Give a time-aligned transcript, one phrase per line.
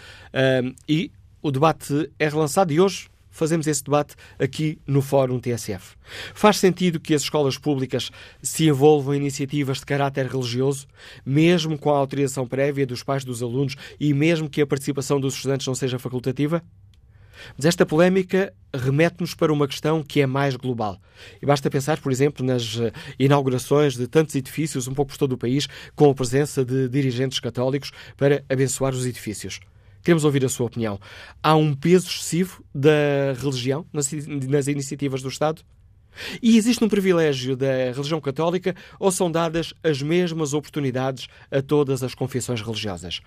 [0.63, 5.97] Um, e o debate é relançado e hoje fazemos esse debate aqui no Fórum TSF.
[6.33, 8.09] Faz sentido que as escolas públicas
[8.41, 10.87] se envolvam em iniciativas de caráter religioso,
[11.25, 15.35] mesmo com a autorização prévia dos pais dos alunos e mesmo que a participação dos
[15.35, 16.63] estudantes não seja facultativa?
[17.57, 20.99] Mas esta polémica remete-nos para uma questão que é mais global.
[21.41, 22.77] E basta pensar, por exemplo, nas
[23.17, 27.39] inaugurações de tantos edifícios um pouco por todo o país, com a presença de dirigentes
[27.39, 29.59] católicos para abençoar os edifícios.
[30.03, 30.99] Queremos ouvir a sua opinião.
[31.41, 34.11] Há um peso excessivo da religião nas,
[34.47, 35.63] nas iniciativas do Estado?
[36.41, 42.03] E existe um privilégio da religião católica ou são dadas as mesmas oportunidades a todas
[42.03, 43.21] as confissões religiosas?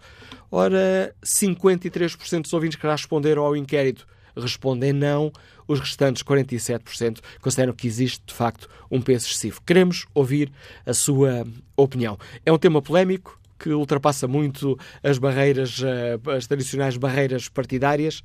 [0.51, 4.05] Ora, 53% dos ouvintes que responderam ao inquérito
[4.37, 5.33] respondem não,
[5.67, 9.61] os restantes 47% consideram que existe de facto um peso excessivo.
[9.65, 10.51] Queremos ouvir
[10.85, 11.47] a sua
[11.77, 12.19] opinião.
[12.45, 18.25] É um tema polémico que ultrapassa muito as barreiras, eh, as tradicionais barreiras partidárias.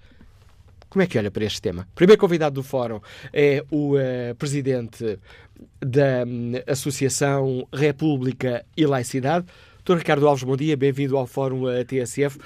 [0.89, 1.87] Como é que olha para este tema?
[1.91, 3.01] O primeiro convidado do fórum
[3.33, 5.19] é o uh, presidente
[5.81, 9.45] da um, Associação República e Laicidade.
[9.85, 9.97] Dr.
[9.97, 12.39] Ricardo Alves, bom dia, bem-vindo ao Fórum TSF.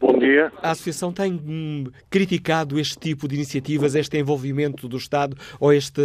[0.00, 0.50] Bom dia.
[0.62, 6.00] A Associação tem hum, criticado este tipo de iniciativas, este envolvimento do Estado ou este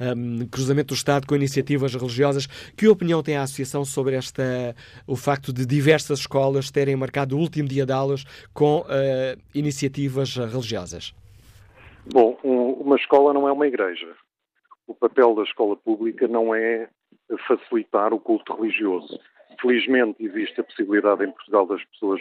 [0.00, 2.46] um, cruzamento do Estado com iniciativas religiosas.
[2.76, 4.76] Que opinião tem a Associação sobre esta,
[5.08, 8.22] o facto de diversas escolas terem marcado o último dia de aulas
[8.54, 8.86] com uh,
[9.52, 11.12] iniciativas religiosas?
[12.12, 14.14] Bom, um, uma escola não é uma igreja.
[14.86, 16.88] O papel da escola pública não é
[17.48, 19.18] facilitar o culto religioso.
[19.60, 22.20] Felizmente existe a possibilidade em Portugal das pessoas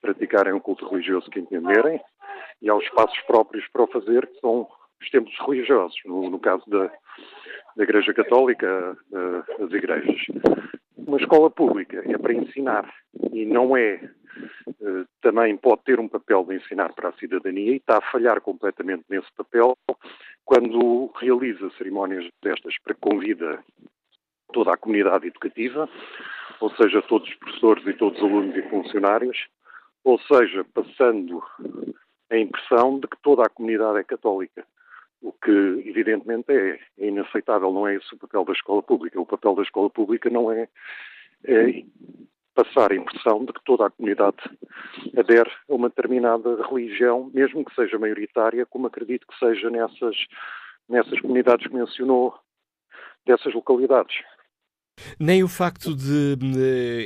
[0.00, 2.00] praticarem o culto religioso que entenderem
[2.60, 4.68] e há os espaços próprios para o fazer, que são
[5.00, 5.96] os templos religiosos.
[6.04, 6.90] No, no caso da,
[7.76, 10.20] da Igreja Católica, uh, as igrejas.
[10.96, 12.92] Uma escola pública é para ensinar
[13.32, 14.00] e não é
[14.80, 18.40] eh, também pode ter um papel de ensinar para a cidadania e está a falhar
[18.40, 19.76] completamente nesse papel
[20.44, 23.62] quando realiza cerimónias destas para que convida
[24.52, 25.88] toda a comunidade educativa,
[26.62, 29.48] ou seja, todos os professores e todos os alunos e funcionários,
[30.04, 31.42] ou seja, passando
[32.30, 34.64] a impressão de que toda a comunidade é católica,
[35.20, 35.50] o que
[35.84, 39.20] evidentemente é, é inaceitável, não é esse o papel da escola pública.
[39.20, 40.68] O papel da escola pública não é,
[41.44, 41.82] é
[42.54, 44.38] passar a impressão de que toda a comunidade
[45.16, 50.16] adere a uma determinada religião, mesmo que seja maioritária, como acredito que seja nessas,
[50.88, 52.34] nessas comunidades que mencionou,
[53.26, 54.16] dessas localidades.
[55.18, 56.36] Nem o facto de,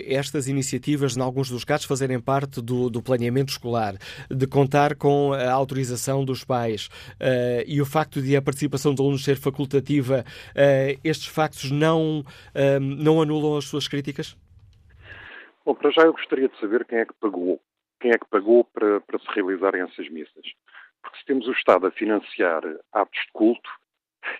[0.06, 3.94] estas iniciativas, em alguns dos casos, fazerem parte do, do, planeamento escolar,
[4.30, 9.00] de contar com a autorização dos pais uh, e o facto de a participação dos
[9.00, 14.36] alunos ser facultativa, uh, estes factos não, uh, não anulam as suas críticas?
[15.64, 17.60] Bom, para já eu gostaria de saber quem é que pagou.
[18.00, 20.44] Quem é que pagou para, para se realizarem essas missas?
[21.02, 22.62] Porque se temos o Estado a financiar
[22.92, 23.68] atos de culto,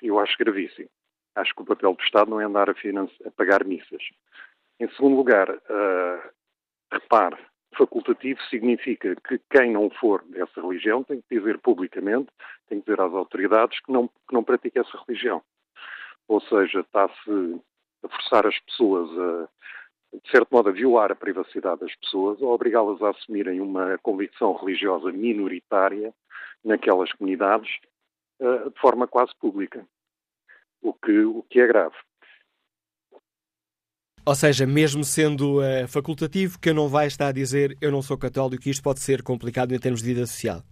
[0.02, 0.88] eu acho gravíssimo.
[1.36, 4.02] Acho que o papel do Estado não é andar a, a pagar missas.
[4.80, 6.30] Em segundo lugar, uh,
[6.90, 7.36] repare,
[7.76, 12.28] facultativo significa que quem não for dessa religião tem que dizer publicamente,
[12.68, 15.42] tem que dizer às autoridades que não, que não pratica essa religião.
[16.28, 17.60] Ou seja, está-se
[18.02, 19.48] a forçar as pessoas a,
[20.22, 24.54] de certo modo, a violar a privacidade das pessoas ou obrigá-las a assumirem uma convicção
[24.54, 26.14] religiosa minoritária
[26.64, 27.70] naquelas comunidades
[28.40, 29.86] uh, de forma quase pública,
[30.88, 31.94] o que, o que é grave.
[34.24, 38.18] Ou seja, mesmo sendo uh, facultativo, que não vai estar a dizer eu não sou
[38.18, 40.62] católico, isto pode ser complicado em termos de vida social.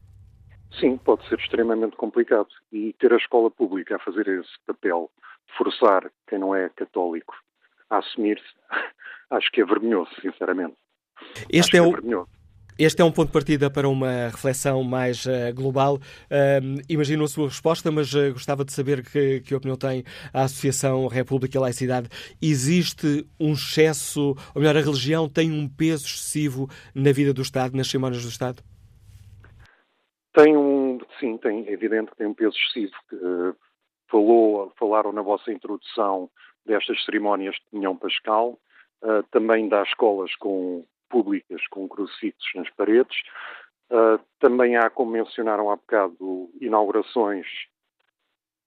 [0.80, 2.48] Sim, pode ser extremamente complicado.
[2.72, 5.08] E ter a escola pública a fazer esse papel,
[5.56, 7.34] forçar quem não é católico
[7.88, 8.44] a assumir-se,
[9.30, 10.74] acho que é vergonhoso, sinceramente.
[11.48, 12.26] Este acho é, é o.
[12.76, 15.94] Este é um ponto de partida para uma reflexão mais uh, global.
[15.94, 20.42] Uh, imagino a sua resposta, mas uh, gostava de saber que, que opinião tem a
[20.42, 22.08] Associação República e Laicidade.
[22.42, 27.76] Existe um excesso, ou melhor, a religião tem um peso excessivo na vida do Estado,
[27.76, 28.60] nas cerimónias do Estado?
[30.32, 32.92] Tem um, sim, tem, é evidente que tem um peso excessivo.
[33.12, 33.54] Uh,
[34.10, 36.28] falou, falaram na vossa introdução
[36.66, 38.58] destas cerimónias de Pinhão Pascal,
[39.30, 40.82] também das escolas com,
[41.14, 43.16] públicas com crucifixos nas paredes.
[43.88, 47.46] Uh, também há, como mencionaram há bocado, inaugurações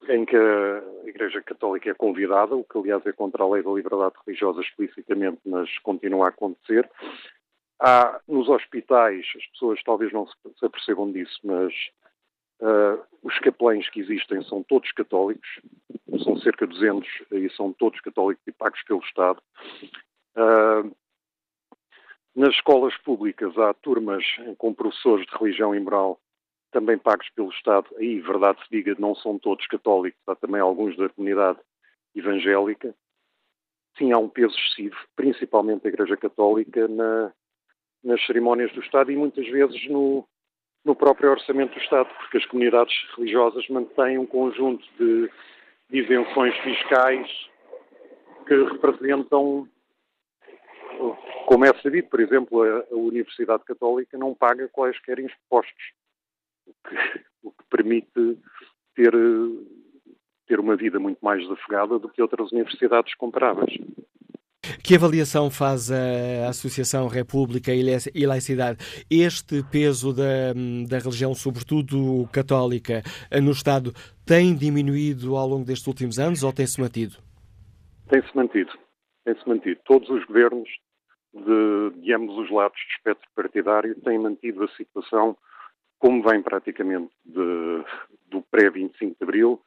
[0.07, 3.71] em que a Igreja Católica é convidada, o que aliás é contra a lei da
[3.71, 6.89] liberdade religiosa explicitamente, mas continua a acontecer.
[7.81, 11.73] Há nos hospitais, as pessoas talvez não se apercebam disso, mas
[12.61, 15.59] uh, os capelães que existem são todos católicos,
[16.23, 19.41] são cerca de 200 e são todos católicos e pagos pelo Estado.
[20.37, 20.95] Uh,
[22.37, 24.23] nas escolas públicas há turmas
[24.59, 26.19] com professores de religião e moral
[26.71, 27.87] também pagos pelo Estado.
[27.97, 31.57] Aí, verdade se diga, não são todos católicos, há também alguns da comunidade
[32.15, 32.93] evangélica.
[33.97, 37.33] Sim, há um peso excessivo, principalmente da Igreja Católica, na,
[38.03, 40.23] nas cerimónias do Estado e muitas vezes no,
[40.85, 45.31] no próprio orçamento do Estado, porque as comunidades religiosas mantêm um conjunto de,
[45.89, 47.27] de isenções fiscais
[48.47, 49.67] que representam,
[51.45, 55.93] como é sabido, por exemplo, a, Universidade Católica não paga quaisquer impostos,
[56.65, 56.95] o que,
[57.43, 58.37] o que permite
[58.95, 59.13] ter,
[60.47, 63.73] ter uma vida muito mais desafogada do que outras universidades comparáveis.
[64.83, 68.79] Que avaliação faz a Associação República e Laicidade?
[69.09, 70.53] Este peso da,
[70.87, 73.01] da religião, sobretudo católica,
[73.41, 73.93] no Estado,
[74.25, 77.15] tem diminuído ao longo destes últimos anos ou tem-se mantido?
[78.09, 78.71] Tem-se mantido.
[79.27, 79.81] Tem-se mantido.
[79.83, 80.69] Todos os governos
[81.33, 85.35] de, de ambos os lados do espectro partidário têm mantido a situação
[85.99, 87.83] como vem praticamente de,
[88.27, 89.61] do pré-25 de Abril,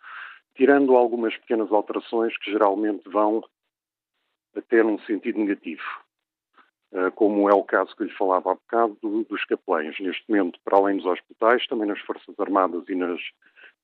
[0.54, 3.44] tirando algumas pequenas alterações que geralmente vão
[4.56, 5.82] até num sentido negativo,
[6.94, 8.96] eh, como é o caso que lhe falava há bocado
[9.28, 9.94] dos capelães.
[10.00, 13.20] Neste momento, para além dos hospitais, também nas Forças Armadas e nas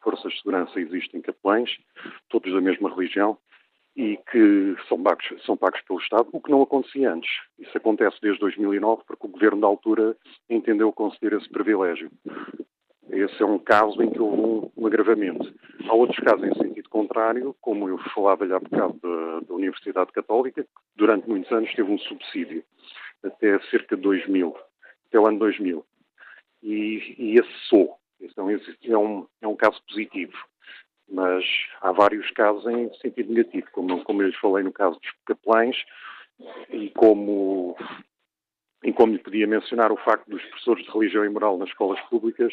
[0.01, 1.77] Forças de Segurança existem capelães,
[2.31, 3.37] todos da mesma religião,
[3.97, 7.31] e que são pagos, são pagos pelo Estado, o que não acontecia antes.
[7.59, 10.15] Isso acontece desde 2009, porque o governo da altura
[10.51, 12.11] entendeu conceder esse privilégio.
[13.09, 15.51] Esse é um caso em que houve um, agravamento.
[15.89, 20.63] Há outros casos em sentido contrário, como eu falava-lhe há bocado da, da, Universidade Católica,
[20.63, 22.63] que durante muitos anos teve um subsídio,
[23.25, 24.55] até cerca de 2000,
[25.09, 25.87] até o ano 2000.
[26.63, 27.97] E, e esse cessou.
[28.21, 30.37] Esse é um, é, um, é um caso positivo.
[31.09, 31.45] Mas
[31.81, 35.77] há vários casos em sentido negativo, como, como eu lhes falei no caso dos capelães,
[36.71, 37.77] e como
[38.85, 42.01] e como lhe podia mencionar o facto dos professores de religião e moral nas escolas
[42.03, 42.53] públicas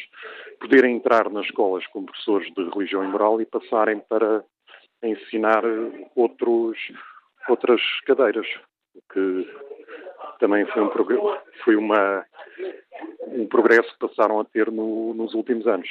[0.59, 4.43] poderem entrar nas escolas como professores de religião e moral e passarem para
[5.03, 5.63] ensinar
[6.15, 6.77] outros,
[7.47, 8.47] outras cadeiras,
[8.95, 9.47] o que
[10.39, 10.89] também foi um,
[11.63, 12.25] foi uma,
[13.27, 15.89] um progresso que passaram a ter no, nos últimos anos.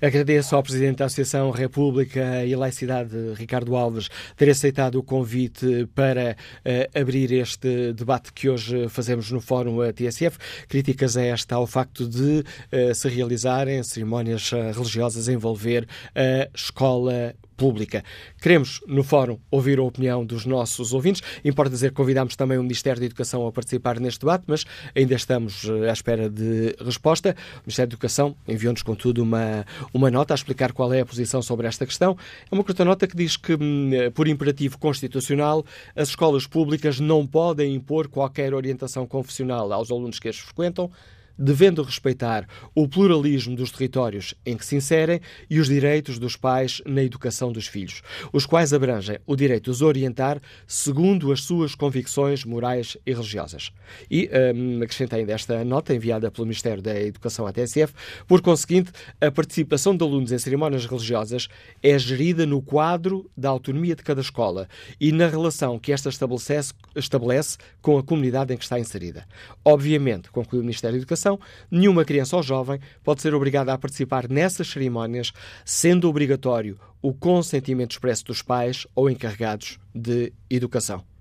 [0.00, 6.36] Agradeço ao Presidente da Associação República e Laicidade, Ricardo Alves, ter aceitado o convite para
[6.36, 10.38] uh, abrir este debate que hoje fazemos no Fórum TSF.
[10.68, 17.34] Críticas a esta ao facto de uh, se realizarem cerimónias uh, religiosas envolver a escola
[17.56, 18.04] pública.
[18.40, 21.22] Queremos, no fórum, ouvir a opinião dos nossos ouvintes.
[21.44, 25.14] Importa dizer que convidamos também o Ministério da Educação a participar neste debate, mas ainda
[25.14, 27.36] estamos eh, à espera de resposta.
[27.56, 31.42] O Ministério da Educação enviou-nos, contudo, uma, uma nota a explicar qual é a posição
[31.42, 32.16] sobre esta questão.
[32.50, 37.00] É uma curta nota que diz que, hum, eh, por imperativo constitucional, as escolas públicas
[37.00, 40.90] não podem impor qualquer orientação confessional aos alunos que as frequentam,
[41.38, 46.80] devendo respeitar o pluralismo dos territórios em que se inserem e os direitos dos pais
[46.86, 51.74] na educação dos filhos, os quais abrangem o direito de os orientar segundo as suas
[51.74, 53.70] convicções morais e religiosas.
[54.10, 57.92] E um, acrescentei ainda esta nota enviada pelo Ministério da Educação à TSF,
[58.26, 61.48] por conseguinte, a participação de alunos em cerimónias religiosas
[61.82, 64.68] é gerida no quadro da autonomia de cada escola
[65.00, 69.26] e na relação que esta estabelece, estabelece com a comunidade em que está inserida.
[69.64, 71.23] Obviamente, conclui o Ministério da Educação,
[71.70, 75.32] nenhuma criança ou jovem pode ser obrigada a participar nessas cerimónias,
[75.64, 81.13] sendo obrigatório o consentimento expresso dos pais ou encarregados de educação.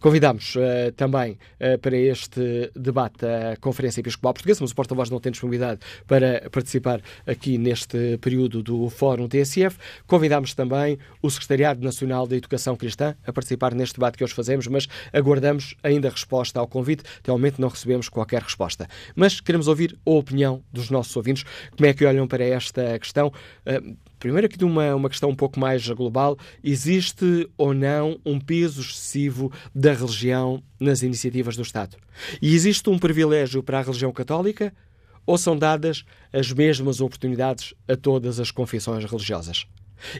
[0.00, 5.20] Convidamos uh, também uh, para este debate a Conferência Episcopal Portuguesa, mas o porta-voz não
[5.20, 9.76] tem disponibilidade para participar aqui neste período do Fórum TSF.
[10.06, 14.66] Convidamos também o Secretariado Nacional da Educação Cristã a participar neste debate que hoje fazemos,
[14.66, 17.02] mas aguardamos ainda resposta ao convite.
[17.18, 18.88] Até ao momento não recebemos qualquer resposta.
[19.14, 21.44] Mas queremos ouvir a opinião dos nossos ouvintes.
[21.76, 23.28] Como é que olham para esta questão?
[23.66, 28.40] Uh, Primeiro, aqui de uma, uma questão um pouco mais global: existe ou não um
[28.40, 31.96] peso excessivo da religião nas iniciativas do Estado?
[32.42, 34.72] E existe um privilégio para a religião católica?
[35.24, 39.66] Ou são dadas as mesmas oportunidades a todas as confissões religiosas?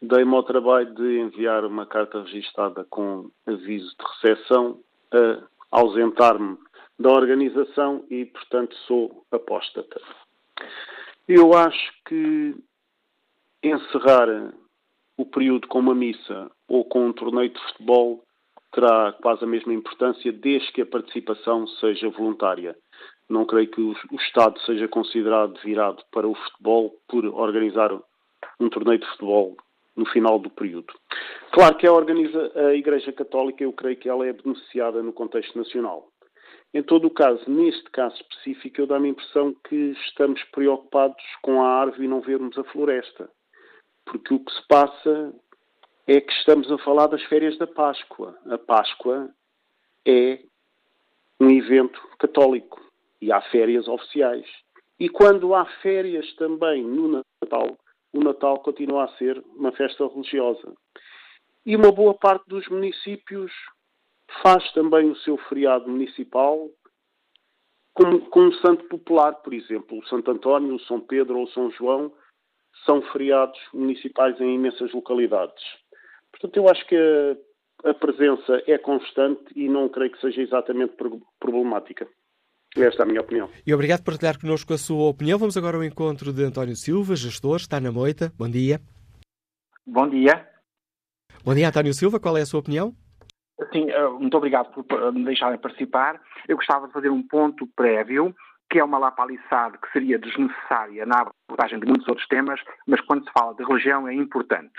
[0.00, 4.78] dei-me ao trabalho de enviar uma carta registada com aviso de recepção
[5.12, 5.40] a
[5.70, 6.56] ausentar-me
[6.98, 10.00] da organização e, portanto, sou apóstata.
[11.26, 12.54] Eu acho que
[13.62, 14.52] encerrar
[15.16, 18.22] o período com uma missa ou com um torneio de futebol
[18.72, 22.76] terá quase a mesma importância desde que a participação seja voluntária.
[23.28, 27.92] Não creio que o, Estado seja considerado virado para o futebol por organizar
[28.58, 29.56] um torneio de futebol
[29.94, 30.94] no final do período.
[31.50, 35.58] Claro que a, organiza, a Igreja Católica, eu creio que ela é beneficiada no contexto
[35.58, 36.08] nacional.
[36.72, 41.62] Em todo o caso, neste caso específico, eu dá-me a impressão que estamos preocupados com
[41.62, 43.28] a árvore e não vermos a floresta.
[44.04, 45.34] Porque o que se passa
[46.06, 48.36] é que estamos a falar das férias da Páscoa.
[48.50, 49.28] A Páscoa
[50.06, 50.40] é
[51.40, 52.87] um evento católico
[53.20, 54.46] e há férias oficiais.
[54.98, 57.78] E quando há férias também no Natal,
[58.12, 60.74] o Natal continua a ser uma festa religiosa.
[61.64, 63.52] E uma boa parte dos municípios
[64.42, 66.68] faz também o seu feriado municipal
[67.94, 69.98] com, com um santo popular, por exemplo.
[69.98, 72.12] O Santo António, o São Pedro ou o São João
[72.84, 75.62] são feriados municipais em imensas localidades.
[76.30, 80.94] Portanto, eu acho que a, a presença é constante e não creio que seja exatamente
[81.40, 82.08] problemática.
[82.82, 83.50] Esta é a minha opinião.
[83.66, 85.38] E obrigado por partilhar connosco a sua opinião.
[85.38, 88.32] Vamos agora ao encontro de António Silva, gestor, está na moita.
[88.38, 88.80] Bom dia.
[89.86, 90.46] Bom dia.
[91.44, 92.20] Bom dia, António Silva.
[92.20, 92.94] Qual é a sua opinião?
[93.72, 96.20] Sim, eh, muito obrigado por me deixarem participar.
[96.46, 98.34] Eu gostava de fazer um ponto prévio,
[98.70, 103.24] que é uma lapaliçade que seria desnecessária na abordagem de muitos outros temas, mas quando
[103.24, 104.78] se fala de religião é importante.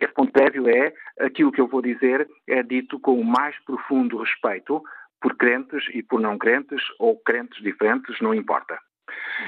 [0.00, 4.16] Esse ponto prévio é aquilo que eu vou dizer é dito com o mais profundo
[4.18, 4.82] respeito
[5.22, 8.78] por crentes e por não crentes, ou crentes diferentes, não importa.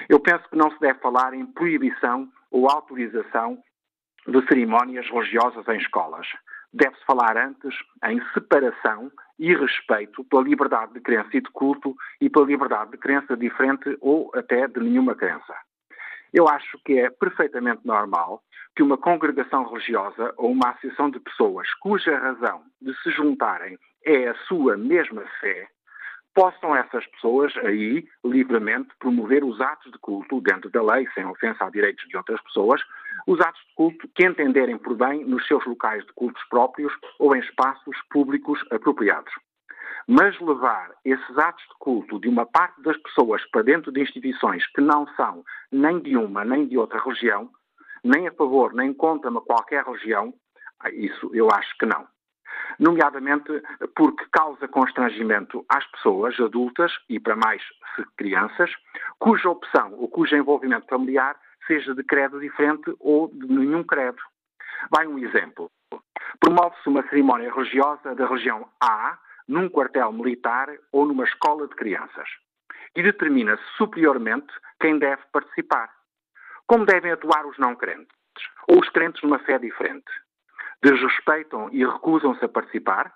[0.08, 3.58] Eu penso que não se deve falar em proibição ou autorização
[4.26, 6.26] de cerimónias religiosas em escolas.
[6.72, 12.30] Deve-se falar antes em separação e respeito pela liberdade de crença e de culto e
[12.30, 15.54] pela liberdade de crença diferente ou até de nenhuma crença.
[16.34, 18.42] Eu acho que é perfeitamente normal
[18.74, 24.26] que uma congregação religiosa ou uma associação de pessoas cuja razão de se juntarem é
[24.26, 25.68] a sua mesma fé,
[26.34, 31.64] possam essas pessoas aí livremente promover os atos de culto dentro da lei, sem ofensa
[31.64, 32.80] a direitos de outras pessoas,
[33.28, 37.36] os atos de culto que entenderem por bem nos seus locais de cultos próprios ou
[37.36, 39.32] em espaços públicos apropriados.
[40.06, 44.66] Mas levar esses atos de culto de uma parte das pessoas para dentro de instituições
[44.72, 47.50] que não são nem de uma nem de outra religião,
[48.02, 50.34] nem a favor nem contra qualquer religião,
[50.92, 52.06] isso eu acho que não.
[52.78, 53.62] nomeadamente
[53.94, 57.62] porque causa constrangimento às pessoas adultas e, para mais,
[58.16, 58.70] crianças,
[59.18, 64.20] cuja opção ou cujo envolvimento familiar seja de credo diferente ou de nenhum credo.
[64.90, 65.70] Vai um exemplo.
[66.40, 72.28] Promove-se uma cerimónia religiosa da região A num quartel militar ou numa escola de crianças
[72.96, 75.90] e determina-se superiormente quem deve participar.
[76.66, 78.16] Como devem atuar os não crentes
[78.68, 80.10] ou os crentes numa fé diferente?
[80.82, 83.14] Desrespeitam e recusam-se a participar?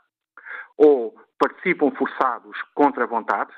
[0.77, 3.53] Ou participam forçados contra a vontade?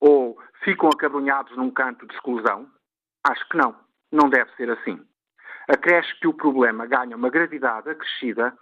[0.00, 2.68] Ou ficam acabrunhados num canto de exclusão?
[3.24, 3.76] Acho que não.
[4.10, 5.00] Não deve ser assim.
[5.68, 8.56] Acresce que o problema ganha uma gravidade acrescida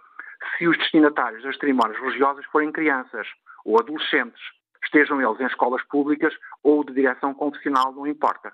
[0.57, 3.27] se os destinatários das cerimónias religiosas forem crianças
[3.65, 4.41] ou adolescentes,
[4.83, 6.33] estejam eles em escolas públicas
[6.63, 8.51] ou de direção confessional, não importa.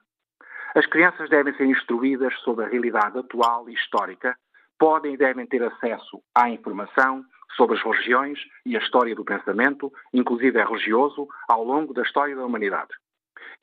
[0.75, 4.38] As crianças devem ser instruídas sobre a realidade atual e histórica,
[4.77, 7.24] podem e devem ter acesso à informação
[7.56, 12.36] sobre as religiões e a história do pensamento, inclusive é religioso, ao longo da história
[12.36, 12.94] da humanidade.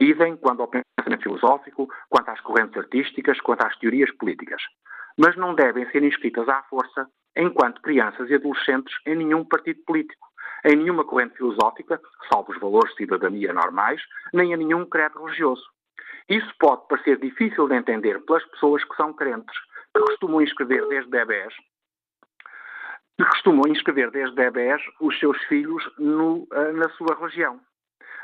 [0.00, 4.62] Idem quanto ao pensamento filosófico, quanto às correntes artísticas, quanto às teorias políticas.
[5.16, 10.26] Mas não devem ser inscritas à força enquanto crianças e adolescentes em nenhum partido político,
[10.64, 12.00] em nenhuma corrente filosófica,
[12.32, 14.00] salvo os valores de cidadania normais,
[14.32, 15.64] nem a nenhum credo religioso.
[16.28, 19.54] Isso pode parecer difícil de entender pelas pessoas que são crentes,
[19.94, 21.54] que costumam inscrever desde bebés,
[23.18, 27.60] que costumam inscrever desde bebés os seus filhos no, eh, na sua religião.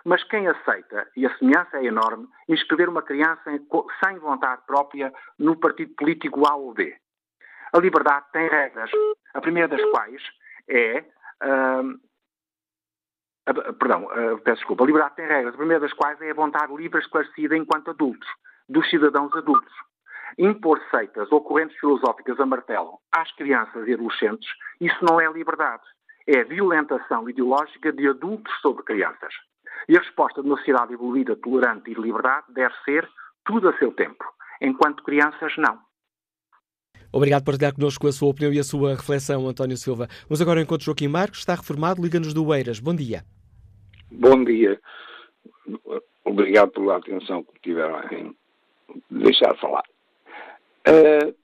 [0.05, 3.51] Mas quem aceita, e a semelhança é enorme, inscrever uma criança
[4.03, 6.97] sem vontade própria no partido político A ou B?
[7.73, 8.91] A liberdade tem regras,
[9.35, 10.23] a primeira das quais
[10.69, 11.05] é.
[11.43, 12.01] Uh,
[13.47, 14.07] a, perdão,
[14.45, 14.85] peço desculpa.
[14.85, 18.29] A liberdade tem regras, a primeira das quais é a vontade livre esclarecida enquanto adultos,
[18.69, 19.73] dos cidadãos adultos.
[20.39, 24.49] Impor seitas ou correntes filosóficas a martelo às crianças e adolescentes,
[24.81, 25.83] isso não é liberdade.
[26.27, 29.35] É violentação ideológica de adultos sobre crianças.
[29.89, 33.09] E a resposta de uma sociedade evoluída, tolerante e de liberdade deve ser
[33.45, 34.25] tudo a seu tempo.
[34.61, 35.81] Enquanto crianças, não.
[37.13, 40.09] Obrigado por partilhar connosco a sua opinião e a sua reflexão, António Silva.
[40.29, 42.79] Vamos agora encontro Joaquim Marcos, está reformado, liga-nos do Eiras.
[42.79, 43.25] Bom dia.
[44.13, 44.81] Bom dia.
[46.25, 48.37] Obrigado pela atenção que tiveram em
[49.11, 49.85] deixar falar.
[50.87, 51.35] Uh,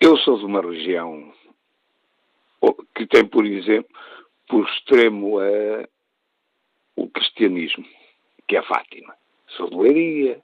[0.00, 1.32] eu sou de uma região
[2.96, 3.90] que tem, por exemplo,
[4.48, 5.86] por extremo uh,
[6.96, 7.84] o cristianismo,
[8.48, 9.14] que é Fátima.
[9.56, 10.42] Sou de Leiria,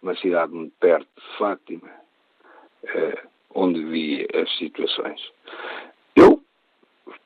[0.00, 2.05] uma cidade muito perto de Fátima
[2.94, 5.20] uh, onde vi as situações.
[6.14, 6.42] Eu,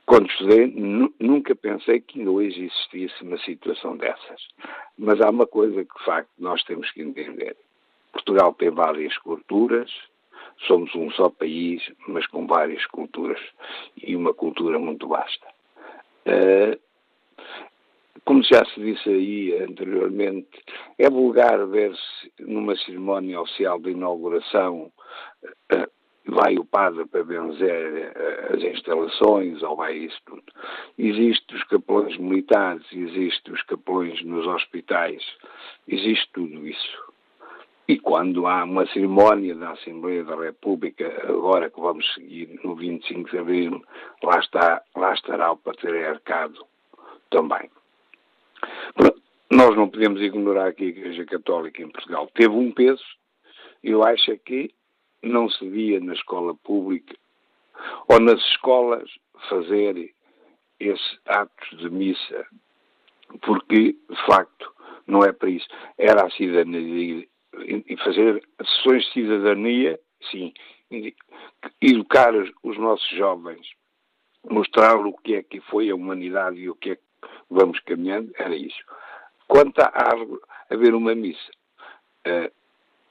[0.06, 0.66] quando estudei,
[1.18, 4.48] nunca pensei que ainda hoje existisse uma situação dessas.
[4.98, 7.56] Mas há uma coisa que, de facto, nós temos que entender.
[8.12, 9.90] Portugal tem várias culturas,
[10.66, 13.40] somos um só país, mas com várias culturas
[13.96, 15.46] e uma cultura muito vasta.
[16.26, 16.78] Uh,
[18.30, 20.62] como já se disse aí anteriormente,
[20.96, 24.92] é vulgar ver-se numa cerimónia oficial de inauguração
[25.72, 25.88] eh,
[26.26, 30.44] vai o padre para benzer eh, as instalações ou vai isso tudo.
[30.96, 35.24] Existem os capelões militares, existem os capelões nos hospitais,
[35.88, 37.12] existe tudo isso.
[37.88, 43.28] E quando há uma cerimónia da Assembleia da República, agora que vamos seguir no 25
[43.28, 43.82] de Abril,
[44.22, 46.64] lá, está, lá estará o patriarcado
[47.28, 47.68] também.
[49.50, 53.04] Nós não podemos ignorar que a Igreja Católica em Portugal teve um peso,
[53.82, 54.72] eu acho que
[55.22, 57.16] não se via na escola pública
[58.08, 59.10] ou nas escolas
[59.48, 60.14] fazer
[60.78, 62.46] esses atos de missa,
[63.42, 64.72] porque, de facto,
[65.06, 65.66] não é para isso.
[65.98, 67.26] Era a cidadania,
[67.66, 69.98] e fazer sessões de cidadania,
[70.30, 70.54] sim,
[71.80, 72.32] educar
[72.62, 73.66] os nossos jovens,
[74.48, 77.02] mostrar o que é que foi a humanidade e o que é que
[77.50, 78.80] vamos caminhando, era isso.
[79.50, 80.14] Quanto a
[80.70, 81.50] haver uma missa,
[82.24, 82.48] uh,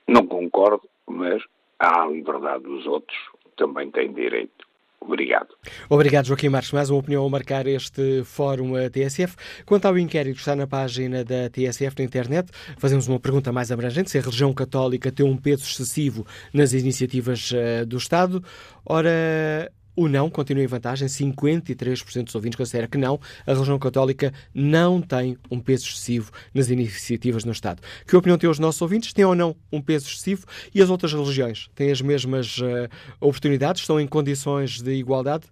[0.07, 1.43] não concordo, mas
[1.77, 3.17] há a liberdade dos outros,
[3.57, 4.65] também têm direito.
[5.01, 5.49] Obrigado.
[5.89, 6.71] Obrigado, Joaquim Marques.
[6.71, 9.35] Mais uma opinião a marcar este fórum TSF.
[9.65, 14.09] Quanto ao inquérito está na página da TSF na internet, fazemos uma pergunta mais abrangente:
[14.09, 18.41] se a religião católica tem um peso excessivo nas iniciativas uh, do Estado.
[18.85, 21.07] Ora, o não continua em vantagem.
[21.07, 23.19] 53% dos ouvintes considera que não.
[23.45, 27.81] A religião católica não tem um peso excessivo nas iniciativas no Estado.
[28.07, 29.13] Que opinião têm os nossos ouvintes?
[29.13, 30.45] Tem ou não um peso excessivo?
[30.73, 31.69] E as outras religiões?
[31.75, 33.81] Têm as mesmas uh, oportunidades?
[33.81, 35.45] Estão em condições de igualdade?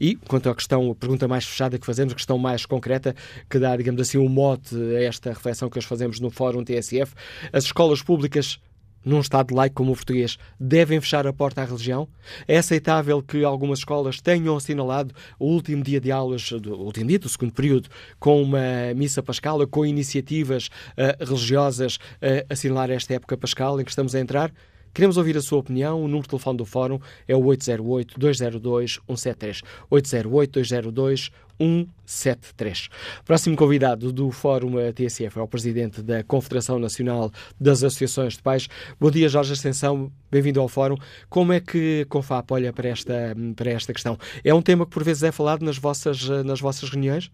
[0.00, 3.14] E, quanto à questão, a pergunta mais fechada que fazemos, a questão mais concreta,
[3.48, 7.14] que dá, digamos assim, um mote a esta reflexão que hoje fazemos no Fórum TSF,
[7.52, 8.58] as escolas públicas
[9.04, 12.08] num Estado laico como o português, devem fechar a porta à religião?
[12.46, 17.18] É aceitável que algumas escolas tenham assinalado o último dia de aulas, o último dia
[17.18, 23.14] do segundo período, com uma missa pascal, com iniciativas uh, religiosas a uh, assinalar esta
[23.14, 24.52] época pascal em que estamos a entrar?
[24.92, 26.00] Queremos ouvir a sua opinião.
[26.00, 29.62] O número de telefone do Fórum é o 808-202-173.
[29.90, 32.88] 808-202-173.
[33.24, 38.68] Próximo convidado do Fórum TSF é o Presidente da Confederação Nacional das Associações de Pais.
[39.00, 40.12] Bom dia, Jorge Ascensão.
[40.30, 40.96] Bem-vindo ao Fórum.
[41.28, 44.16] Como é que CONFAP olha para esta, para esta questão?
[44.44, 47.30] É um tema que por vezes é falado nas vossas, nas vossas reuniões?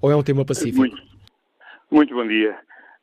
[0.00, 0.78] Ou é um tema pacífico?
[0.78, 0.96] Muito,
[1.90, 2.56] muito bom dia.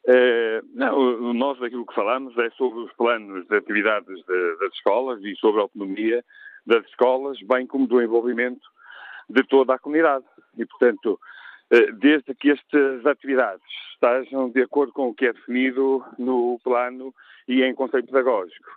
[0.08, 5.22] Uh, não, nós aquilo que falamos é sobre os planos de atividades de, das escolas
[5.22, 6.24] e sobre a autonomia
[6.66, 8.66] das escolas, bem como do envolvimento
[9.30, 10.24] de toda a comunidade.
[10.58, 11.20] E, portanto,
[11.74, 17.14] uh, desde que estas atividades estejam de acordo com o que é definido no plano
[17.46, 18.70] e em conceito pedagógico,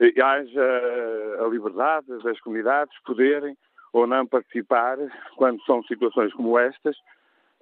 [0.00, 3.56] uh, haja a liberdade das comunidades poderem
[3.92, 4.98] ou não participar
[5.36, 6.96] quando são situações como estas,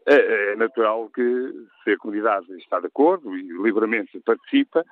[0.06, 4.84] é, é natural que, se a comunidade está de acordo e livremente participa,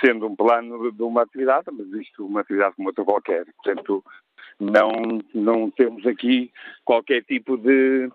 [0.00, 3.44] sendo um plano de uma atividade, mas isto uma atividade como outra qualquer.
[3.62, 4.04] Portanto,
[4.60, 4.90] não,
[5.34, 6.52] não temos aqui
[6.84, 8.10] qualquer tipo de,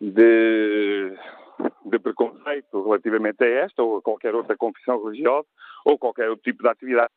[0.00, 1.12] de,
[1.86, 5.46] de preconceito relativamente a esta ou a qualquer outra confissão religiosa
[5.84, 7.10] ou qualquer outro tipo de atividade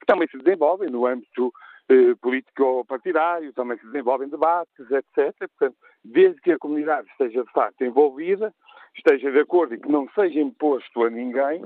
[0.00, 1.52] que também se desenvolve no âmbito
[1.88, 5.36] eh, político-partidário, também se desenvolvem debates, etc.
[5.38, 8.52] Portanto, desde que a comunidade esteja de facto envolvida,
[8.96, 11.62] esteja de acordo e que não seja imposto a ninguém,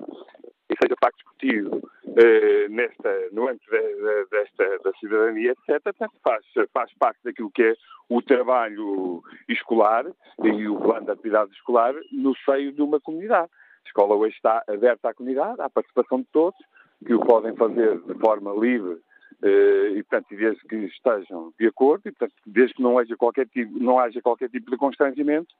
[0.68, 6.14] e seja de facto discutido eh, nesta, no âmbito de, desta, da cidadania, etc., portanto,
[6.22, 7.74] faz, faz parte daquilo que é
[8.08, 10.06] o trabalho escolar
[10.42, 13.50] e o plano de atividade escolar no seio de uma comunidade.
[13.84, 16.58] A escola hoje está aberta à comunidade, à participação de todos,
[17.04, 18.98] que o podem fazer de forma livre
[19.42, 23.78] e, portanto, desde que estejam de acordo e, portanto, desde que não haja qualquer tipo,
[23.78, 25.54] não haja qualquer tipo de constrangimento,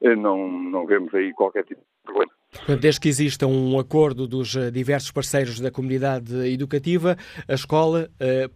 [0.00, 2.32] eh, não, não vemos aí qualquer tipo de problema.
[2.80, 7.16] Desde que exista um acordo dos eh, diversos parceiros da comunidade educativa,
[7.48, 8.08] a escola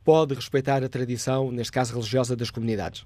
[0.04, 3.04] pode respeitar a tradição, neste caso religiosa, das comunidades.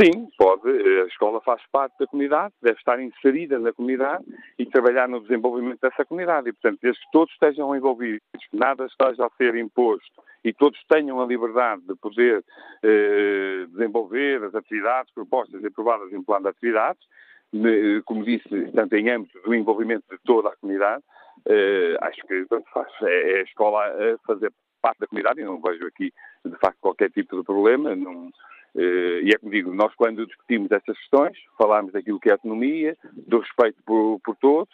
[0.00, 0.68] Sim, pode.
[0.70, 4.24] A escola faz parte da comunidade, deve estar inserida na comunidade
[4.58, 6.48] e trabalhar no desenvolvimento dessa comunidade.
[6.48, 8.22] E, portanto, desde que todos estejam envolvidos,
[8.52, 12.44] nada esteja a ser imposto e todos tenham a liberdade de poder
[12.82, 17.02] eh, desenvolver as atividades propostas e aprovadas em plano de atividades,
[18.06, 21.02] como disse, tanto em âmbito do envolvimento de toda a comunidade,
[21.46, 25.60] eh, acho que faz, é, é a escola a fazer parte da comunidade e não
[25.60, 26.12] vejo aqui,
[26.44, 27.94] de facto, qualquer tipo de problema.
[27.94, 28.30] Não,
[28.74, 32.96] Uh, e é como digo, nós quando discutimos estas questões, falamos daquilo que é autonomia,
[33.12, 34.72] do respeito por, por todos,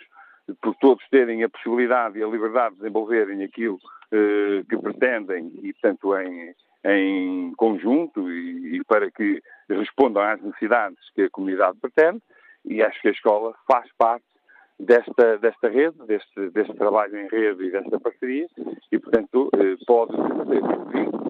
[0.61, 5.73] por todos terem a possibilidade e a liberdade de desenvolverem aquilo uh, que pretendem e,
[5.73, 12.23] portanto, em, em conjunto e, e, para que respondam às necessidades que a comunidade pretende.
[12.65, 14.25] E acho que a escola faz parte
[14.79, 18.47] desta, desta rede, deste, deste trabalho em rede e desta parceria
[18.91, 20.63] e, portanto, uh, pode ser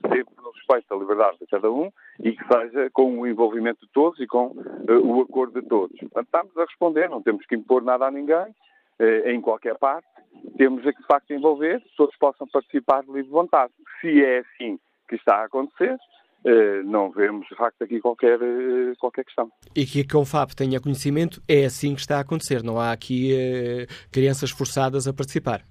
[0.09, 3.93] sempre no respeito à liberdade de cada um e que seja com o envolvimento de
[3.93, 5.99] todos e com uh, o acordo de todos.
[5.99, 8.55] Portanto, estamos a responder, não temos que impor nada a ninguém,
[9.27, 10.07] em qualquer parte,
[10.57, 13.73] temos a que de facto envolver, todos possam participar de livre vontade.
[14.01, 15.97] Se é assim que está a acontecer,
[16.45, 19.51] Uh, não vemos de facto aqui qualquer, uh, qualquer questão.
[19.75, 23.35] E que a CONFAP tenha conhecimento, é assim que está a acontecer, não há aqui
[24.13, 25.65] crianças forçadas a participar.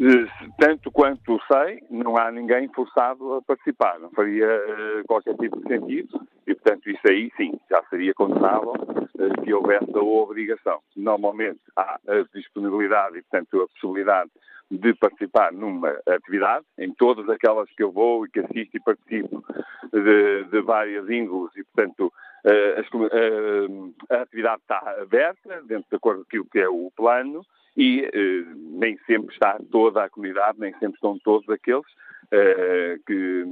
[0.00, 0.26] Eh,
[0.58, 3.98] tanto quanto sei, não há ninguém forçado a participar.
[4.00, 8.72] Não faria uh, qualquer tipo de sentido e, portanto, isso aí sim, já seria condenável
[8.72, 10.80] uh, se houvesse a obrigação.
[10.96, 14.30] Normalmente há a disponibilidade e, portanto, a possibilidade
[14.68, 19.44] de participar numa atividade, em todas aquelas que eu vou e que assisto e participo
[19.92, 22.12] de, de várias índoles e, portanto,
[22.44, 27.46] uh, a atividade está aberta, dentro de acordo com aquilo que é o plano,
[27.76, 31.86] e eh, nem sempre está toda a comunidade, nem sempre estão todos aqueles
[32.30, 33.44] eh, que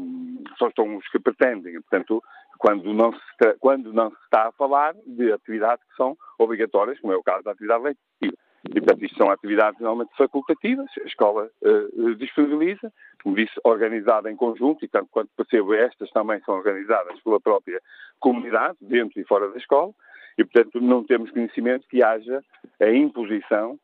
[0.59, 1.75] só estão os que pretendem.
[1.75, 2.23] Portanto,
[2.59, 7.13] quando não, se, quando não se está a falar de atividades que são obrigatórias, como
[7.13, 8.37] é o caso da atividade leitiva.
[8.71, 14.37] E, portanto, isto são atividades normalmente facultativas, a escola uh, disponibiliza, como disse, organizada em
[14.37, 17.81] conjunto, e tanto quanto percebo, estas também são organizadas pela própria
[18.21, 19.93] comunidade, dentro e fora da escola,
[20.39, 22.41] e, portanto, não temos conhecimento que haja
[22.81, 23.79] a imposição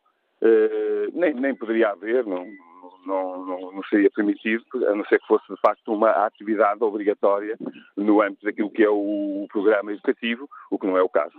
[1.12, 2.46] nem, nem, poderia haver, não,
[3.08, 7.56] não, não, não, seria permitido, a não ser que fosse de facto uma atividade obrigatória
[7.96, 11.32] no âmbito daquilo que é o programa educativo, o que não é o caso.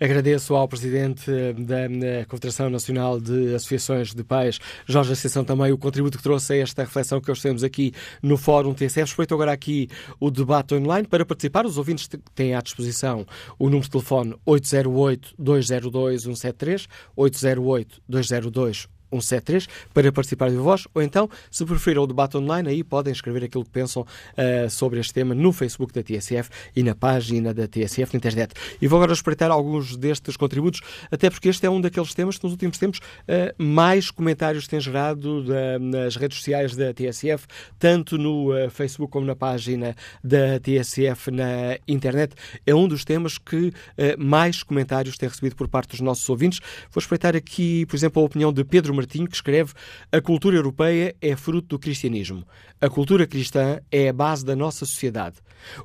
[0.00, 6.16] Agradeço ao Presidente da Confederação Nacional de Associações de Pais, Jorge Ascensão, também o contributo
[6.16, 9.02] que trouxe a esta reflexão que hoje temos aqui no Fórum TSF.
[9.02, 11.06] Respeito agora aqui o debate online.
[11.06, 13.26] Para participar, os ouvintes têm à disposição
[13.58, 19.01] o número de telefone 808-202-173, 808-202-173.
[19.20, 23.44] 173 para participar de voz, ou então, se preferirem o debate online, aí podem escrever
[23.44, 27.66] aquilo que pensam uh, sobre este tema no Facebook da TSF e na página da
[27.66, 28.54] TSF na internet.
[28.80, 32.44] E vou agora espreitar alguns destes contributos, até porque este é um daqueles temas que
[32.44, 37.46] nos últimos tempos uh, mais comentários têm gerado da, nas redes sociais da TSF,
[37.78, 42.34] tanto no uh, Facebook como na página da TSF na internet.
[42.66, 43.72] É um dos temas que
[44.18, 46.60] mais comentários tem recebido por parte dos nossos ouvintes.
[46.90, 49.72] Vou espreitar aqui, por exemplo, a opinião de Pedro Martinho, que escreve:
[50.10, 52.46] A cultura europeia é fruto do cristianismo.
[52.80, 55.36] A cultura cristã é a base da nossa sociedade.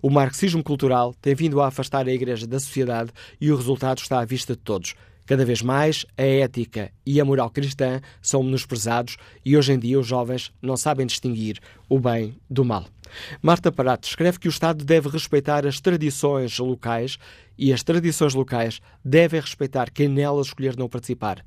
[0.01, 4.19] O marxismo cultural tem vindo a afastar a Igreja da sociedade e o resultado está
[4.19, 4.93] à vista de todos.
[5.25, 9.99] Cada vez mais, a ética e a moral cristã são menosprezados e hoje em dia
[9.99, 12.85] os jovens não sabem distinguir o bem do mal.
[13.41, 17.17] Marta Parato escreve que o Estado deve respeitar as tradições locais
[17.57, 21.43] e as tradições locais devem respeitar quem nelas escolher não participar.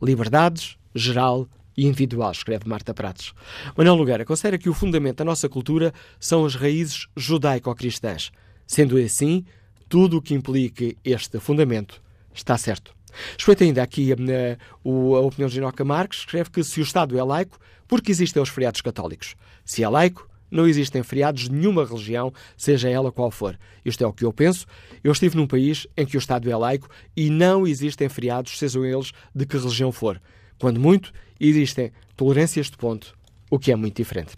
[0.00, 3.32] Liberdades, geral e individual, escreve Marta Pratos.
[3.76, 8.30] Manuel Nogueira considera que o fundamento da nossa cultura são as raízes judaico-cristãs.
[8.66, 9.44] Sendo assim,
[9.88, 12.94] tudo o que implique este fundamento está certo.
[13.36, 17.18] Respeito ainda aqui eh, a, a opinião de Ginoca Marques, escreve que se o Estado
[17.18, 17.58] é laico,
[17.88, 19.34] porque existem os feriados católicos.
[19.64, 23.58] Se é laico, não existem feriados de nenhuma religião, seja ela qual for.
[23.84, 24.66] Isto é o que eu penso.
[25.02, 28.84] Eu estive num país em que o Estado é laico e não existem feriados, sejam
[28.84, 30.20] eles de que religião for.
[30.60, 33.14] Quando muito, existem tolerâncias de ponto,
[33.50, 34.36] o que é muito diferente.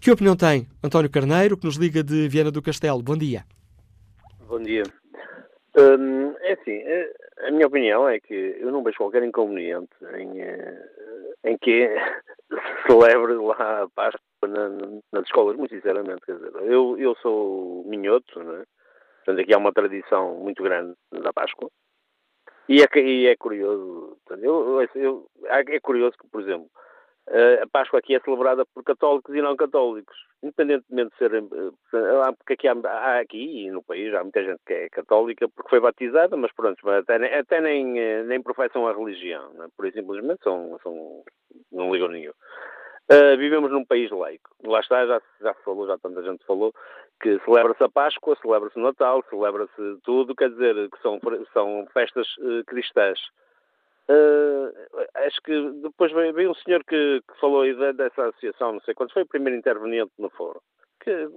[0.00, 3.02] Que opinião tem António Carneiro, que nos liga de Viana do Castelo?
[3.02, 3.44] Bom dia.
[4.48, 4.84] Bom dia.
[5.76, 7.10] Hum, é assim, eh,
[7.48, 10.82] a minha opinião é que eu não vejo qualquer inconveniente em, eh,
[11.44, 11.88] em que
[12.86, 14.68] celebre lá a Páscoa na,
[15.12, 16.22] nas escolas, muito sinceramente.
[16.26, 18.64] Quer dizer, eu, eu sou minhoto, não é?
[19.24, 21.70] Portanto, aqui há uma tradição muito grande da Páscoa.
[22.68, 26.70] E é, e é curioso, eu, eu, é curioso que, por exemplo,
[27.62, 31.48] a Páscoa aqui é celebrada por católicos e não católicos, independentemente de serem.
[31.52, 35.48] Eh, porque aqui há, há aqui e no país há muita gente que é católica
[35.48, 39.68] porque foi batizada, mas pronto, até, até nem, eh, nem professam a religião, né?
[39.74, 41.24] por isso simplesmente são, são,
[41.72, 42.32] não ligam nenhum.
[43.10, 44.50] Uh, vivemos num país laico.
[44.64, 46.72] Lá está, já, já se falou, já tanta gente falou,
[47.20, 51.20] que celebra-se a Páscoa, celebra-se o Natal, celebra-se tudo, quer dizer, que são,
[51.52, 53.18] são festas uh, cristãs.
[54.08, 54.72] Uh,
[55.26, 58.94] acho que depois veio, veio um senhor que, que falou aí dessa associação, não sei
[58.94, 60.60] quando foi o primeiro interveniente no fórum.
[61.00, 61.28] Que,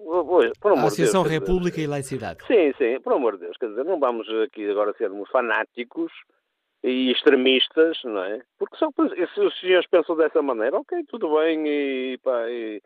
[0.61, 2.45] por amor a Associação Deus, República dizer, e Laicidade.
[2.47, 6.11] Sim, sim, por amor de Deus, quer dizer, não vamos aqui agora sermos fanáticos
[6.87, 8.41] e extremistas, não é?
[8.57, 12.81] Porque só se os senhores pensam dessa maneira, ok, tudo bem e, pá, e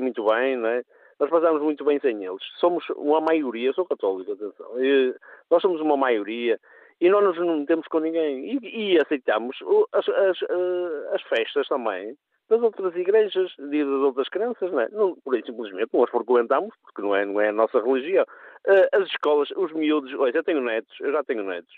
[0.00, 0.82] muito bem, não é?
[1.20, 2.42] Nós passamos muito bem sem eles.
[2.58, 5.14] Somos uma maioria, sou católico, atenção, e
[5.50, 6.58] nós somos uma maioria
[7.00, 8.58] e não nos metemos com ninguém.
[8.62, 9.56] E, e aceitamos
[9.92, 12.16] as, as, eh, as, festas também
[12.48, 14.88] das outras igrejas e das outras crenças, não é?
[14.90, 18.24] Não, por aí simplesmente não as frequentamos, porque não é, não é a nossa religião.
[18.66, 21.74] Eh, as escolas, os miúdos, olha, eu tenho netos, eu já tenho netos.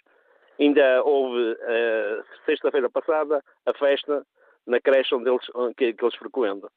[0.58, 4.24] Ainda houve, uh, sexta-feira passada, a festa
[4.66, 6.70] na creche onde eles, que, que eles frequentam.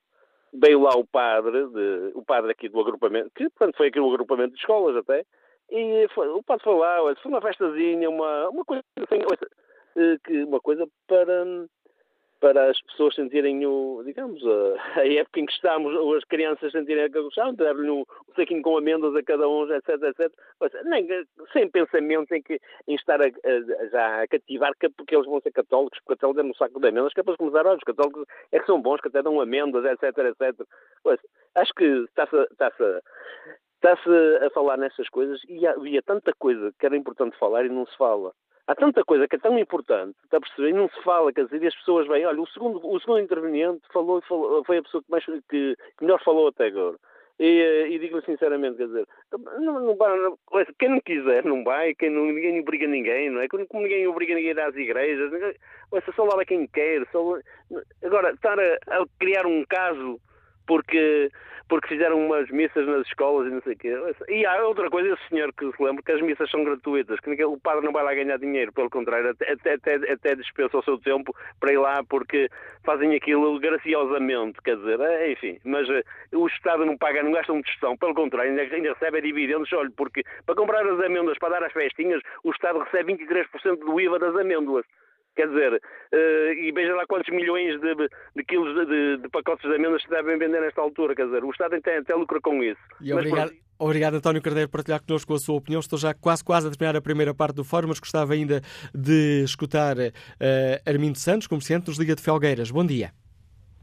[0.54, 4.10] Veio lá o padre, de, o padre aqui do agrupamento, que portanto, foi aqui o
[4.10, 5.24] agrupamento de escolas até,
[5.70, 9.22] e foi, o padre foi lá, olha, foi uma festazinha, uma, uma coisa assim,
[9.98, 11.46] eh, que, uma coisa para
[12.40, 16.72] para as pessoas sentirem o, digamos, a, a época em que estamos, ou as crianças
[16.72, 20.32] sentirem a que gostam, dar-lhe um, um saquinho com amêndoas a cada um, etc, etc.
[20.60, 21.08] Mas, nem,
[21.54, 25.42] sem pensamento em, que, em estar a, a, já a cativar, que, porque eles vão
[25.42, 27.84] ser católicos, porque católicos é no saco de amêndoas, que é para começar, olha, os
[27.84, 30.68] católicos é que são bons, que até dão amêndoas, etc, etc.
[31.04, 31.20] Mas,
[31.56, 32.72] acho que está-se está
[33.78, 34.10] está-se
[34.44, 37.96] a falar nessas coisas e havia tanta coisa que era importante falar e não se
[37.96, 38.34] fala.
[38.68, 40.70] Há tanta coisa que é tão importante, está a perceber?
[40.70, 43.22] E não se fala, quer dizer, e as pessoas vêm, olha, o segundo, o segundo
[43.22, 46.98] interveniente falou, falou, foi a pessoa que, mais, que, que melhor falou até agora.
[47.40, 50.38] E, eh, e digo sinceramente, quer dizer, não, não, não,
[50.80, 53.48] quem não quiser não vai, quem não, ninguém obriga ninguém, não é?
[53.48, 55.32] Como ninguém obriga ninguém ir às igrejas,
[56.16, 57.08] só lá quem quer.
[57.12, 57.38] Só,
[58.04, 60.20] agora, estar a, a criar um caso
[60.68, 61.32] porque
[61.70, 63.94] porque fizeram umas missas nas escolas e não sei o quê.
[64.30, 67.46] E há outra coisa, esse senhor que se lembra que as missas são gratuitas, que
[67.46, 70.98] o padre não vai lá ganhar dinheiro, pelo contrário, até, até, até dispensa o seu
[70.98, 72.50] tempo para ir lá porque
[72.86, 76.04] fazem aquilo graciosamente, quer dizer, é, enfim, mas uh,
[76.34, 79.92] o Estado não paga, não gasta um tostão, pelo contrário, ainda, ainda recebe dividendos, olha,
[79.96, 84.20] porque para comprar as amêndoas, para dar as festinhas, o Estado recebe 23% do IVA
[84.20, 84.86] das amêndoas.
[85.38, 87.96] Quer dizer, uh, e veja lá quantos milhões de,
[88.36, 91.16] de quilos de, de, de, pacotes de amêndoas se devem vender nesta altura.
[91.16, 92.82] Quer dizer, o Estado até, até lucra com isso.
[93.00, 95.80] E obrigado, mas, obrigado, António Cardeiro, por partilhar connosco a sua opinião.
[95.80, 98.62] Estou já quase, quase a terminar a primeira parte do fórum, mas gostava ainda
[98.96, 102.72] de escutar uh, Armindo Santos, comerciante nos Liga de Felgueiras.
[102.72, 103.12] Bom dia.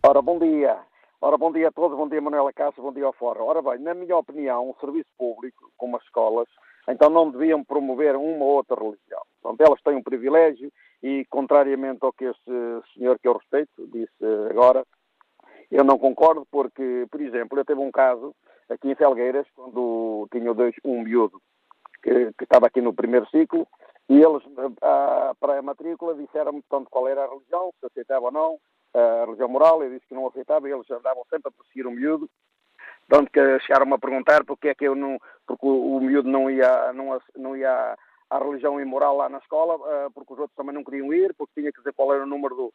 [0.02, 0.76] Ora, bom dia.
[1.20, 3.44] Ora, bom dia a todos, bom dia Manuela Cássio, bom dia ao Fórum.
[3.44, 6.48] Ora bem, na minha opinião, um serviço público, como as escolas,
[6.88, 9.22] então não deviam promover uma ou outra religião.
[9.40, 10.70] Portanto, elas têm um privilégio
[11.04, 12.50] e, contrariamente ao que este
[12.94, 14.86] senhor que eu respeito disse agora,
[15.70, 18.34] eu não concordo porque, por exemplo, eu tive um caso
[18.70, 21.42] aqui em Felgueiras, quando tinha dois, um miúdo
[22.02, 23.68] que, que estava aqui no primeiro ciclo,
[24.08, 24.42] e eles,
[25.38, 28.58] para a matrícula, disseram-me tanto qual era a religião, se aceitava ou não,
[28.94, 31.90] a religião moral, eu disse que não aceitava, e eles andavam sempre a perseguir o
[31.90, 32.30] miúdo,
[33.10, 36.50] tanto que chegaram-me a perguntar porque é que eu não, porque o, o miúdo não
[36.50, 37.94] ia, não, não ia
[38.30, 41.60] à religião imoral lá na escola, uh, porque os outros também não queriam ir, porque
[41.60, 42.72] tinha que dizer qual era o número do,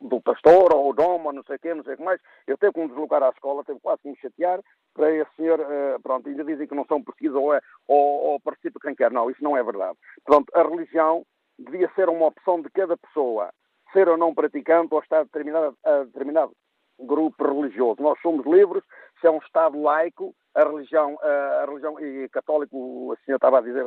[0.00, 2.20] do pastor, ou o dom, ou não sei o quê, não sei o que mais.
[2.46, 4.60] Eu teve que me deslocar à escola, teve quase que me chatear,
[4.94, 8.40] para esse senhor, uh, pronto, ainda dizem que não são precisos, ou, é, ou, ou
[8.40, 9.10] participa quem quer.
[9.10, 9.96] Não, isso não é verdade.
[10.24, 11.24] Pronto, a religião
[11.58, 13.50] devia ser uma opção de cada pessoa,
[13.92, 16.52] ser ou não praticante, ou estar determinado, a determinado
[16.98, 18.02] grupo religioso.
[18.02, 18.82] Nós somos livres,
[19.20, 23.62] se é um Estado laico, a religião, a religião e católico, o senhor estava a
[23.62, 23.84] dizer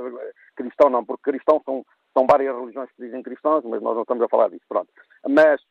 [0.56, 4.24] cristão não, porque cristão são, são várias religiões que dizem cristãos, mas nós não estamos
[4.24, 4.90] a falar disso, pronto.
[5.28, 5.62] Mas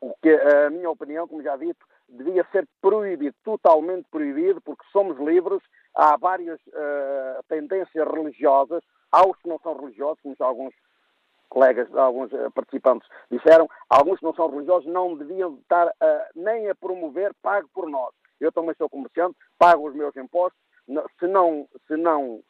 [0.00, 5.18] o que a minha opinião, como já dito, devia ser proibido, totalmente proibido, porque somos
[5.18, 5.60] livres,
[5.94, 10.74] há várias uh, tendências religiosas, há os que não são religiosos, como já alguns
[11.48, 15.92] colegas, alguns uh, participantes disseram, alguns que não são religiosos não deviam estar uh,
[16.34, 18.12] nem a promover pago por nós.
[18.40, 20.60] Eu também sou comerciante, pago os meus impostos,
[21.18, 22.40] se não, se não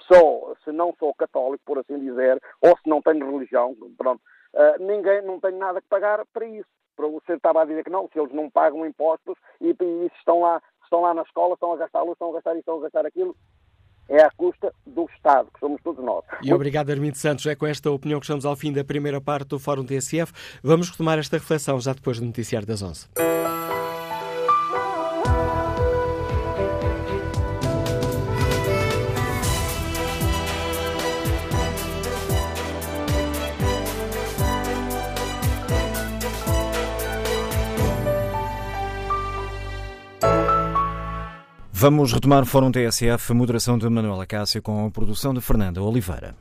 [0.00, 4.20] sou, se não sou católico, por assim dizer, ou se não tenho religião, pronto,
[4.54, 6.68] uh, ninguém não tem nada que pagar para isso.
[6.94, 10.40] Para você estava a dizer que não, se eles não pagam impostos e, e estão
[10.40, 12.82] lá, estão lá na escola, estão a gastar luz, estão a gastar isto, estão a
[12.82, 13.36] gastar aquilo,
[14.08, 16.24] é à custa do Estado, que somos todos nós.
[16.42, 17.44] E obrigado, Armindo Santos.
[17.46, 20.32] É com esta opinião que estamos ao fim da primeira parte do Fórum TSF.
[20.62, 23.08] Vamos retomar esta reflexão já depois do Noticiário das 11.
[41.78, 46.34] Vamos retomar o Fórum TSF, moderação de Manuela Cássio com a produção de Fernanda Oliveira.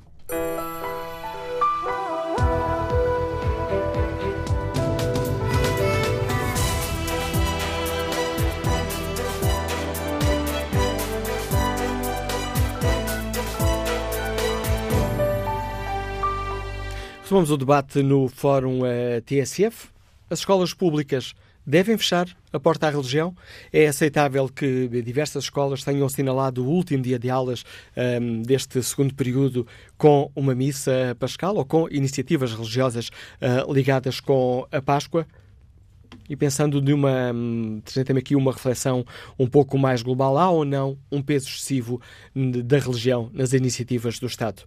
[17.24, 19.90] Retomamos o debate no Fórum uh, TSF.
[20.30, 21.36] As escolas públicas
[21.66, 23.36] devem fechar a porta à religião?
[23.72, 27.64] É aceitável que diversas escolas tenham assinalado o último dia de aulas
[28.22, 29.66] um, deste segundo período
[29.98, 35.26] com uma missa pascal ou com iniciativas religiosas uh, ligadas com a Páscoa?
[36.30, 39.06] E pensando de uma, hum, também aqui uma reflexão
[39.38, 42.02] um pouco mais global, há ou não um peso excessivo
[42.64, 44.64] da religião nas iniciativas do Estado?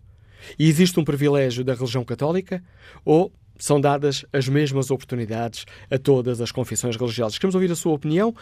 [0.58, 2.62] E existe um privilégio da religião católica
[3.04, 7.38] ou são dadas as mesmas oportunidades a todas as confissões religiosas.
[7.38, 8.32] Queremos ouvir a sua opinião.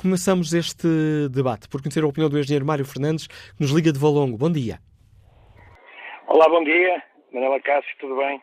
[0.00, 0.86] Começamos este
[1.30, 4.36] debate por conhecer a opinião do engenheiro Mário Fernandes, que nos liga de Valongo.
[4.36, 4.78] Bom dia.
[6.28, 7.02] Olá, bom dia.
[7.32, 8.42] Manuela Cássio, tudo bem?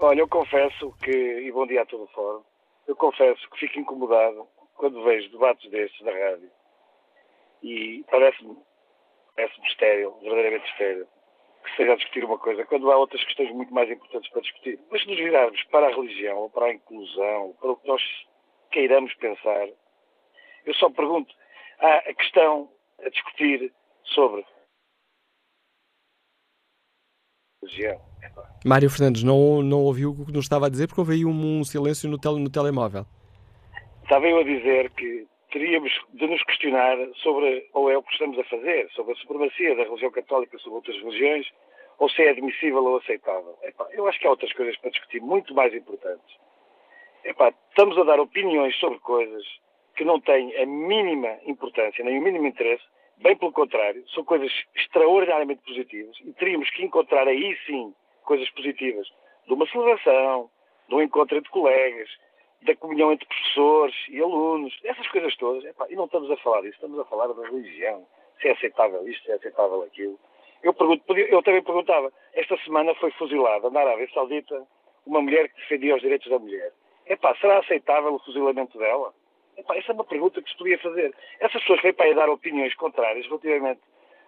[0.00, 2.42] Olha, eu confesso que, e bom dia a todo o fórum,
[2.88, 6.50] eu confesso que fico incomodado quando vejo debates destes na rádio
[7.62, 8.56] e parece-me
[9.36, 11.06] parece estéril, verdadeiramente estéril
[11.62, 14.78] que seja a discutir uma coisa, quando há outras questões muito mais importantes para discutir.
[14.90, 18.02] Mas se nos virarmos para a religião, ou para a inclusão, para o que nós
[18.70, 19.68] queiramos pensar,
[20.64, 21.32] eu só pergunto,
[21.78, 22.70] há a questão
[23.04, 23.72] a discutir
[24.04, 24.44] sobre
[27.62, 28.00] religião.
[28.64, 31.60] Mário Fernandes, não, não ouviu o que nos estava a dizer porque houve aí um,
[31.60, 33.04] um silêncio no, tele, no telemóvel.
[34.02, 38.38] Estava eu a dizer que teríamos de nos questionar sobre, ou é o que estamos
[38.38, 41.46] a fazer, sobre a supremacia da religião católica sobre outras religiões,
[41.98, 43.56] ou se é admissível ou aceitável.
[43.62, 46.36] Epá, eu acho que há outras coisas para discutir muito mais importantes.
[47.22, 49.44] Epá, estamos a dar opiniões sobre coisas
[49.94, 52.82] que não têm a mínima importância, nem o mínimo interesse,
[53.18, 59.06] bem pelo contrário, são coisas extraordinariamente positivas e teríamos que encontrar aí sim coisas positivas
[59.46, 60.50] de uma celebração,
[60.88, 62.08] de um encontro entre colegas,
[62.62, 65.64] da comunhão entre professores e alunos, essas coisas todas.
[65.64, 68.06] Epá, e não estamos a falar disso, estamos a falar da religião,
[68.40, 70.18] se é aceitável isto, se é aceitável aquilo.
[70.62, 74.64] Eu, pergunto, eu também perguntava, esta semana foi fuzilada na Arábia Saudita
[75.04, 76.72] uma mulher que defendia os direitos da mulher.
[77.06, 79.12] Epá, será aceitável o fuzilamento dela?
[79.56, 81.14] Epá, essa é uma pergunta que se podia fazer.
[81.40, 83.80] Essas pessoas vêm para aí dar opiniões contrárias relativamente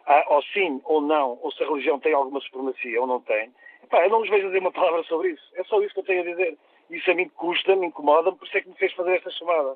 [0.06, 3.50] ao sim ou não, ou se a religião tem alguma supremacia ou não tem.
[3.84, 5.52] Epá, eu não os vejo dizer uma palavra sobre isso.
[5.54, 6.58] É só isso que eu tenho a dizer.
[6.90, 9.74] Isso a mim custa, me incomoda-me, por isso é que me fez fazer esta chamada.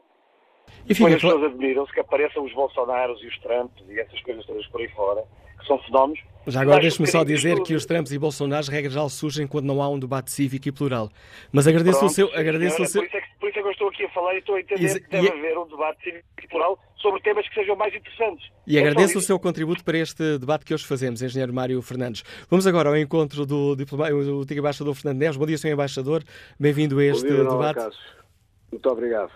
[0.89, 4.45] E fica, as pessoas admiram-se que apareçam os Bolsonaros e os Trumps e essas coisas
[4.47, 5.25] todas por aí fora,
[5.59, 6.21] que são fenómenos.
[6.47, 9.83] Já agora deixe-me só dizer que os Trumps e Bolsonaros, regra geral, surgem quando não
[9.83, 11.11] há um debate cívico e plural.
[11.53, 12.27] Mas agradeço Pronto, o seu.
[12.35, 13.28] Agradeço senhora, o seu...
[13.49, 15.09] Por, isso é que, é eu estou aqui a falar e estou a entender que
[15.09, 15.31] deve e...
[15.31, 18.51] haver um debate plural sobre temas que sejam mais interessantes.
[18.67, 22.23] E é agradeço o seu contributo para este debate que hoje fazemos, Engenheiro Mário Fernandes.
[22.51, 24.11] Vamos agora ao encontro do, diploma...
[24.11, 25.37] do antigo embaixador Fernando Neves.
[25.37, 25.73] Bom dia, Sr.
[25.73, 26.23] Embaixador.
[26.59, 27.97] Bem-vindo a este dia, debate.
[28.71, 29.33] Muito obrigado.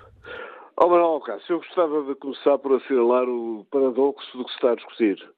[0.77, 4.73] Oh, Manuel Cássio, eu gostava de começar por assinalar o paradoxo do que se está
[4.73, 5.33] a discutir.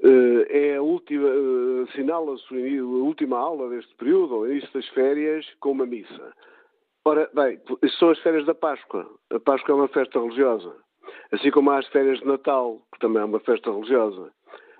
[0.00, 5.46] Uh, é a última, uh, assinala-se a última aula deste período, ou início das férias,
[5.60, 6.32] com uma missa.
[7.04, 7.60] Ora, bem,
[7.98, 9.06] são as férias da Páscoa.
[9.30, 10.74] A Páscoa é uma festa religiosa.
[11.32, 14.30] Assim como há as férias de Natal, que também é uma festa religiosa.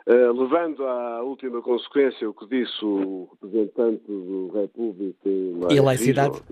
[0.07, 6.43] Uh, levando à última consequência o que disse o representante do República e laicidade.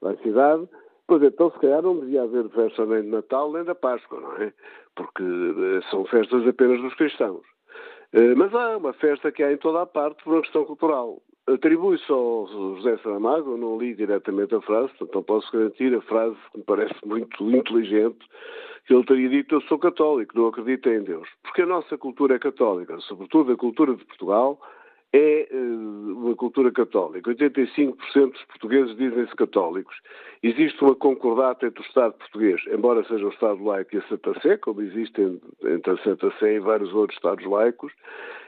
[0.00, 0.68] Laicidade,
[1.06, 4.36] Pois então, se calhar não devia haver festa nem de Natal nem da Páscoa, não
[4.36, 4.52] é?
[4.94, 7.42] Porque eh, são festas apenas dos cristãos.
[8.12, 11.20] Eh, mas há uma festa que há em toda a parte por uma questão cultural.
[11.46, 16.36] Atribui-se ao José Saramago, não li diretamente a frase, portanto não posso garantir a frase
[16.50, 18.26] que me parece muito inteligente,
[18.86, 21.28] que ele teria dito eu sou católico, não acredito em Deus.
[21.42, 24.58] Porque a nossa cultura é católica, sobretudo a cultura de Portugal,
[25.16, 27.30] é uh, uma cultura católica.
[27.30, 29.94] 85% dos portugueses dizem-se católicos.
[30.42, 34.38] Existe uma concordata entre o Estado português, embora seja o Estado laico e a Santa
[34.40, 37.92] Sé, como existe entre a Santa Sé e vários outros Estados laicos.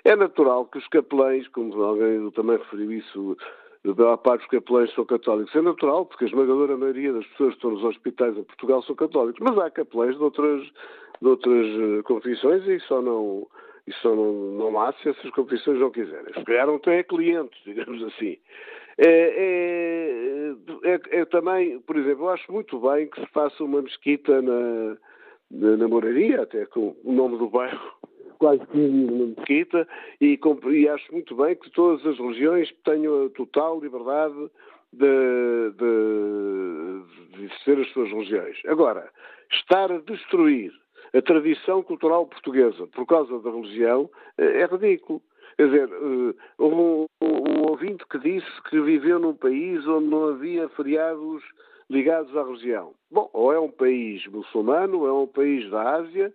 [0.04, 3.36] É natural que os capelães, como alguém também referiu isso,
[3.84, 5.54] da parte dos capelães são católicos.
[5.54, 8.96] É natural, porque a esmagadora maioria das pessoas que estão nos hospitais em Portugal são
[8.96, 9.40] católicos.
[9.40, 10.62] Mas há capelães de outras,
[11.22, 13.46] de outras uh, confissões e só não
[13.86, 16.32] isso não, não há se essas confissões não quiserem.
[16.34, 18.36] Se calhar não têm clientes, digamos assim.
[18.98, 23.82] É, é, é, é, também, por exemplo, eu acho muito bem que se faça uma
[23.82, 24.96] mesquita na,
[25.50, 27.92] na, na Moraria, até com o nome do bairro
[28.38, 29.86] quase que uma mesquita,
[30.20, 30.38] e,
[30.72, 34.50] e, acho muito bem que todas as religiões tenham a total liberdade
[34.92, 38.58] de, de, de as suas religiões.
[38.66, 39.10] Agora,
[39.50, 40.72] estar a destruir
[41.16, 45.22] a tradição cultural portuguesa por causa da religião eh, é ridículo.
[45.56, 50.68] Quer dizer, eh, um, um ouvinte que disse que viveu num país onde não havia
[50.70, 51.42] feriados
[51.88, 52.92] ligados à religião.
[53.10, 56.32] Bom, ou é um país muçulmano, ou é um país da Ásia,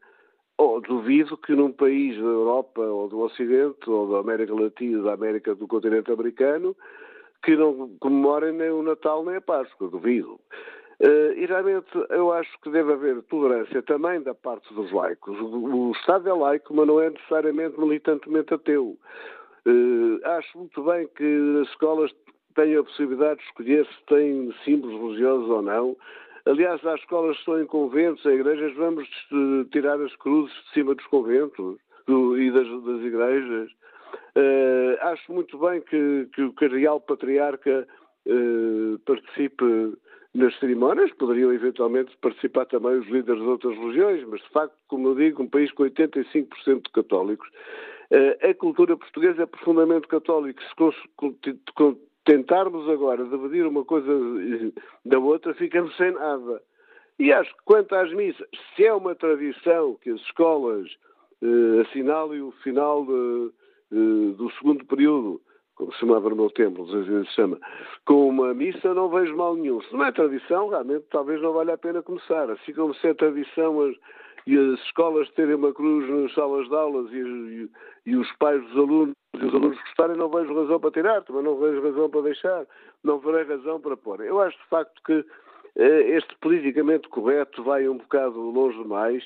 [0.57, 5.13] ou duvido que num país da Europa ou do Ocidente, ou da América Latina, da
[5.13, 6.75] América do continente americano,
[7.43, 10.39] que não comemorem nem o Natal nem a Páscoa, duvido.
[11.01, 15.35] Uh, e realmente eu acho que deve haver tolerância também da parte dos laicos.
[15.39, 18.95] O, o Estado é laico, mas não é necessariamente militantemente ateu.
[19.65, 22.11] Uh, acho muito bem que as escolas
[22.53, 25.97] tenham a possibilidade de escolher se têm símbolos religiosos ou não.
[26.45, 29.09] Aliás, há escolas que estão em conventos, em igrejas, vamos
[29.71, 33.71] tirar as cruzes de cima dos conventos do, e das, das igrejas.
[34.35, 37.87] Uh, acho muito bem que, que, a Real Patriarca
[39.03, 39.97] participe
[40.33, 45.09] nas cerimónias, poderiam eventualmente participar também os líderes de outras religiões, mas de facto, como
[45.09, 47.49] eu digo, um país com 85% de católicos,
[48.09, 50.61] eh, a cultura portuguesa é profundamente católica.
[50.63, 54.11] Se tentarmos agora dividir uma coisa
[55.03, 56.61] da outra, ficamos sem nada.
[57.19, 60.87] E acho que quanto às missas, se é uma tradição que as escolas
[61.41, 63.51] eh, assinalem o final de,
[63.91, 65.41] de, do segundo período
[65.75, 67.59] como chamava no meu tempo, às vezes se chama,
[68.05, 69.81] com uma missa, não vejo mal nenhum.
[69.81, 72.49] Se não é tradição, realmente talvez não valha a pena começar.
[72.49, 73.95] Assim como se é tradição as,
[74.45, 77.69] e as escolas terem uma cruz nas salas de aulas e, e,
[78.05, 81.43] e os pais dos alunos e os alunos gostarem, não vejo razão para tirar, também
[81.43, 82.65] não vejo razão para deixar,
[83.03, 84.19] não verei razão para pôr.
[84.21, 85.25] Eu acho de facto que
[85.77, 89.23] eh, este politicamente correto vai um bocado longe demais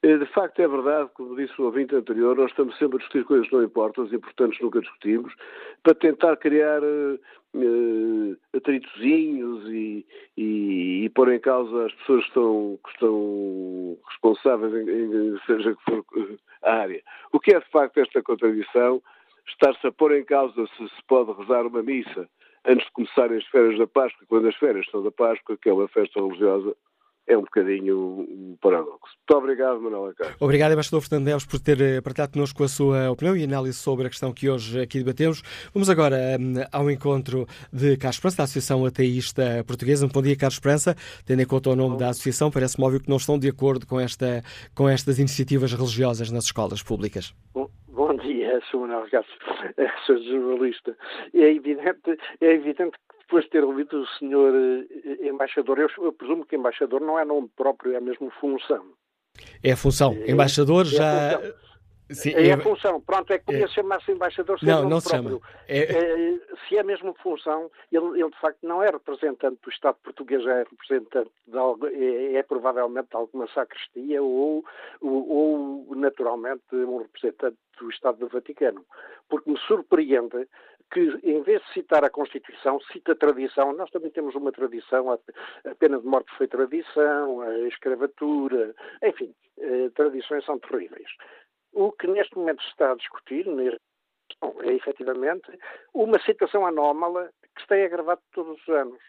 [0.00, 3.48] De facto, é verdade, como disse o ouvinte anterior, nós estamos sempre a discutir coisas
[3.48, 5.34] que não importam, as importantes nunca discutimos,
[5.82, 12.78] para tentar criar uh, atritozinhos e, e, e, pôr em causa as pessoas que estão,
[12.84, 16.04] que estão responsáveis, em, em, seja que for
[16.62, 17.02] a área.
[17.32, 19.02] O que é, de facto, esta contradição?
[19.48, 22.28] Estar-se a pôr em causa se se pode rezar uma missa
[22.64, 25.72] antes de começarem as férias da Páscoa, quando as férias são da Páscoa, que é
[25.72, 26.76] uma festa religiosa,
[27.28, 29.14] é um bocadinho um paradoxo.
[29.18, 30.34] Muito obrigado, Manuel Acácio.
[30.40, 34.06] Obrigado, Embaixador Fernando Neves, por ter eh, partilhado connosco a sua opinião e análise sobre
[34.06, 35.42] a questão que hoje aqui debatemos.
[35.74, 40.08] Vamos agora um, ao encontro de Carlos Esperança, da Associação Ateísta Portuguesa.
[40.08, 40.96] bom dia, Carlos Esperança.
[41.26, 41.96] Tendo em conta o nome bom.
[41.98, 44.42] da associação, parece-me óbvio que não estão de acordo com, esta,
[44.74, 47.34] com estas iniciativas religiosas nas escolas públicas.
[47.52, 49.32] Bom, bom dia, sou Manuel Acácio,
[50.06, 50.96] sou jornalista.
[51.34, 56.12] É evidente, é evidente que depois de ter ouvido o senhor eh, embaixador, eu, eu,
[56.14, 58.82] presumo que embaixador não é nome próprio, é mesmo função.
[59.62, 60.14] É a função.
[60.14, 61.32] É, embaixador é, já.
[61.32, 61.54] É
[62.10, 63.68] Sim, é, é, a função, pronto, é que podia é...
[63.68, 65.42] chamar-se embaixador Não, não se próprio.
[65.42, 65.64] chama.
[65.68, 65.80] É...
[65.80, 69.98] É, se é a mesma função, ele, ele, de facto não é representante do Estado
[70.02, 74.64] português, é representante de algo, é, é, provavelmente de alguma sacristia ou,
[75.02, 75.28] ou,
[75.88, 78.86] ou, naturalmente um representante do Estado do Vaticano.
[79.28, 80.48] Porque me surpreende
[80.90, 83.72] que, em vez de citar a Constituição, cita a tradição.
[83.72, 85.18] Nós também temos uma tradição, a,
[85.78, 91.08] pena de morte foi tradição, a escravatura, enfim, eh, tradições são terríveis.
[91.72, 93.46] O que neste momento se está a discutir
[94.62, 95.50] é efetivamente
[95.92, 99.00] uma situação anómala que se tem agravado todos os anos.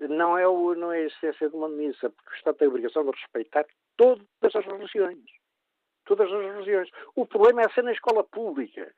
[0.00, 2.70] Não é, o, não é a essência de uma missa, porque o Estado tem a
[2.70, 3.64] obrigação de respeitar
[3.96, 5.24] todas as religiões.
[6.04, 6.88] Todas as religiões.
[7.14, 8.92] O problema é ser na escola pública.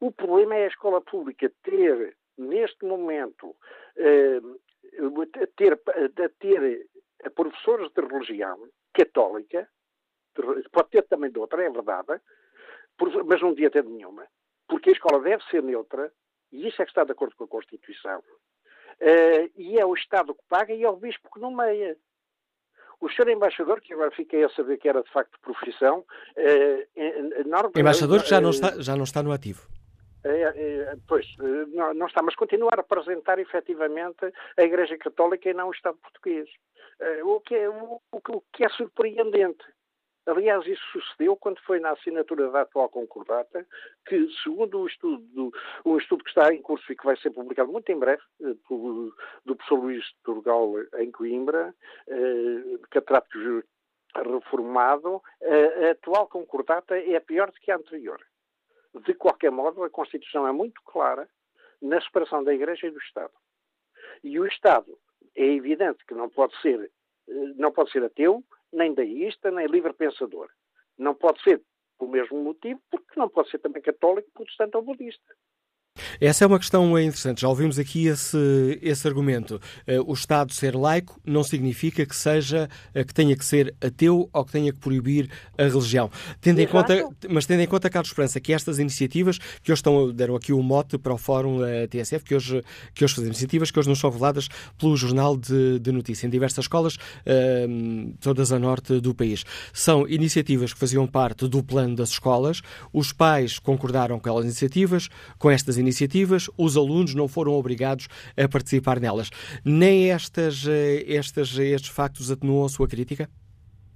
[0.00, 3.56] O problema é a escola pública ter, neste momento,
[3.96, 4.40] eh,
[5.56, 5.78] ter,
[6.38, 6.86] ter
[7.34, 9.68] professores de religião católica
[10.72, 12.20] pode ter também de outra, é verdade,
[13.26, 14.26] mas não devia ter de nenhuma,
[14.68, 16.12] porque a escola deve ser neutra,
[16.52, 18.20] e isso é que está de acordo com a Constituição.
[19.00, 21.96] Uh, e é o Estado que paga e é o Bispo que nomeia.
[23.00, 26.04] O senhor embaixador, que agora fiquei a saber que era de facto profissão.
[26.36, 29.68] Uh, embaixador que já não, está, já não está no ativo.
[30.24, 31.26] É, é, pois,
[31.72, 35.96] não, não, está, mas continuar a representar efetivamente a Igreja Católica e não o Estado
[35.98, 36.48] português.
[37.24, 39.64] o, que é, o, o que é surpreendente.
[40.28, 43.66] Aliás, isso sucedeu quando foi na assinatura da atual concordata,
[44.06, 45.50] que, segundo o estudo,
[45.86, 48.54] um estudo que está em curso e que vai ser publicado muito em breve, eh,
[48.68, 49.14] do,
[49.46, 51.74] do professor Luís Turgal em Coimbra,
[52.06, 52.78] eh,
[54.16, 58.20] reformado, a atual concordata é pior do que a anterior.
[59.04, 61.28] De qualquer modo, a Constituição é muito clara
[61.80, 63.32] na separação da Igreja e do Estado.
[64.22, 64.98] E o Estado
[65.34, 66.90] é evidente que não pode ser,
[67.28, 68.42] eh, não pode ser ateu,
[68.72, 70.50] nem deísta, nem livre pensador.
[70.96, 71.62] Não pode ser
[71.98, 75.34] por mesmo motivo, porque não pode ser também católico, protestante ou budista.
[76.20, 77.42] Essa é uma questão interessante.
[77.42, 79.60] Já ouvimos aqui esse, esse argumento.
[79.86, 84.28] Eh, o Estado ser laico não significa que seja eh, que tenha que ser ateu
[84.32, 86.10] ou que tenha que proibir a religião.
[86.40, 86.94] Tendo em conta,
[87.28, 90.58] mas tendo em conta, Carlos Esperança, que estas iniciativas que hoje estão, deram aqui o
[90.58, 92.62] um mote para o Fórum eh, TSF, que hoje,
[92.94, 96.30] que hoje fazemos iniciativas que hoje nos são reveladas pelo Jornal de, de Notícia em
[96.30, 96.96] diversas escolas,
[98.20, 99.44] todas a norte do país.
[99.72, 102.60] São iniciativas que faziam parte do plano das escolas.
[102.92, 108.08] Os pais concordaram com aquelas iniciativas, com estas iniciativas iniciativas, os alunos não foram obrigados
[108.36, 109.30] a participar nelas.
[109.64, 113.28] Nem estas, eh, estas, estes factos atenuam a sua crítica?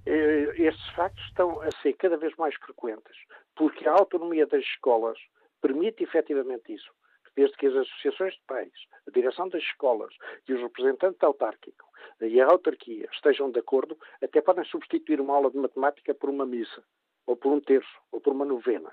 [0.05, 3.15] Eh, estes factos estão a ser cada vez mais frequentes,
[3.55, 5.17] porque a autonomia das escolas
[5.61, 6.91] permite efetivamente isso.
[7.35, 8.73] Desde que as associações de pais,
[9.07, 10.13] a direção das escolas
[10.47, 11.87] e os representantes autárquicos
[12.21, 16.45] e a autarquia estejam de acordo, até podem substituir uma aula de matemática por uma
[16.45, 16.83] missa,
[17.25, 18.91] ou por um terço, ou por uma novena.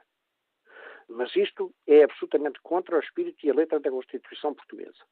[1.11, 5.05] Mas isto é absolutamente contra o espírito e a letra da Constituição Portuguesa.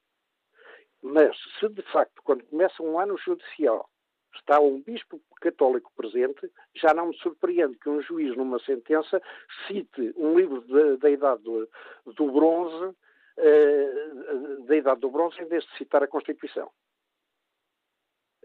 [1.03, 3.89] Mas, se de facto, quando começa um ano judicial,
[4.35, 9.21] está um bispo católico presente, já não me surpreende que um juiz, numa sentença,
[9.67, 10.63] cite um livro
[10.99, 11.69] da idade do,
[12.07, 16.71] do bronze, uh, da idade do bronze, em vez de citar a Constituição.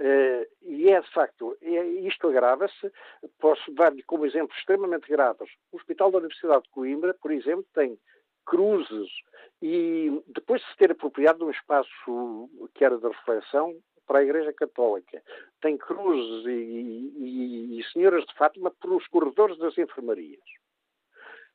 [0.04, 2.92] Uh, e é de facto, é, isto agrava-se.
[3.40, 5.50] Posso dar-lhe como exemplo extremamente graves.
[5.72, 7.98] O Hospital da Universidade de Coimbra, por exemplo, tem
[8.46, 9.10] cruzes
[9.62, 13.74] e depois de se ter apropriado de um espaço que era de reflexão
[14.06, 15.24] para a Igreja Católica,
[15.62, 20.44] tem cruzes e, e, e senhoras de Fátima pelos corredores das enfermarias.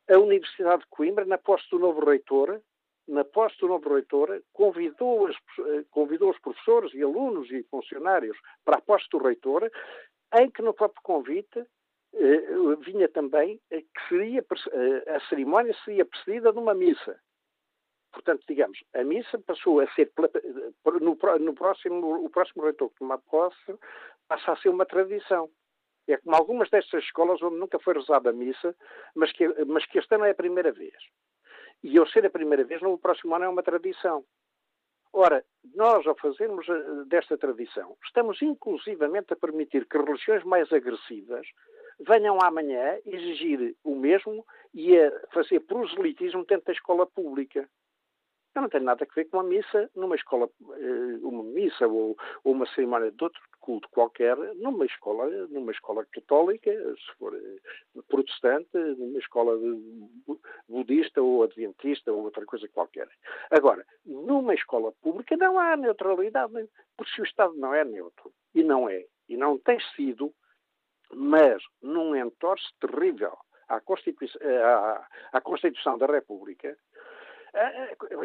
[0.09, 2.63] A Universidade de Coimbra, na posse do novo reitor,
[3.09, 8.37] na posse do novo reitor, convidou, as, eh, convidou os professores e alunos e funcionários
[8.65, 9.71] para a posse do reitor,
[10.35, 11.65] em que no próprio convite
[12.81, 14.45] vinha também que seria,
[15.15, 17.19] a cerimónia seria precedida de uma missa.
[18.13, 20.11] Portanto, digamos, a missa passou a ser,
[21.01, 23.79] no, no próximo, o próximo reitor que tomar posse,
[24.27, 25.51] passa a ser uma tradição.
[26.09, 28.75] É como algumas destas escolas onde nunca foi rezada a missa,
[29.15, 30.97] mas que, mas que este ano é a primeira vez.
[31.83, 34.25] E ao ser a primeira vez, no próximo ano é uma tradição.
[35.13, 41.47] Ora, nós, ao fazermos eh, desta tradição, estamos inclusivamente a permitir que religiões mais agressivas
[42.01, 47.69] venham amanhã exigir o mesmo e a fazer proselitismo dentro da escola pública.
[48.59, 52.17] Eu não tenho nada a ver com uma missa numa escola, eh, uma missa ou,
[52.45, 58.77] uma cerimónia de outro culto qualquer, numa escola, numa escola católica, se for eh, protestante,
[58.77, 59.53] numa escola
[60.69, 63.09] budista ou adventista ou outra coisa qualquer.
[63.53, 66.53] Agora, numa escola pública não há neutralidade,
[66.97, 70.35] porque se o Estado não é neutro, e não é, e não tem sido,
[71.15, 73.39] mas num entorce terrível
[73.69, 76.77] à Constituição, à, à Constituição da República,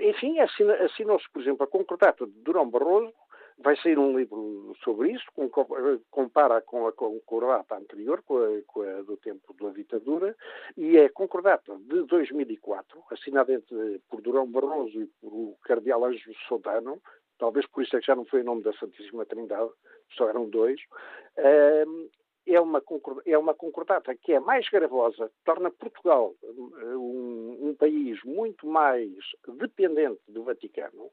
[0.02, 3.14] enfim, assinou-se, por exemplo, a concordato de Durão Barroso,
[3.58, 5.26] vai sair um livro sobre isso,
[6.10, 10.36] compara com a concordata anterior, com a, com a, do tempo da ditadura,
[10.76, 16.34] e é concordata de 2004, assinada entre, por Durão Barroso e por o cardeal Anjo
[16.48, 17.02] Sodano,
[17.38, 19.72] talvez por isso é que já não foi o nome da Santíssima Trindade,
[20.16, 20.80] só eram dois,
[22.46, 22.82] é uma,
[23.26, 29.12] é uma concordata que é mais gravosa, torna Portugal um, um, país muito mais
[29.58, 31.10] dependente do Vaticano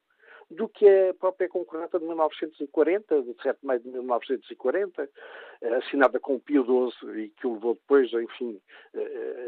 [0.50, 5.08] do que a própria concordata de 1940, de 7 de maio de 1940,
[5.78, 8.60] assinada com o Pio XII e que o levou depois, enfim,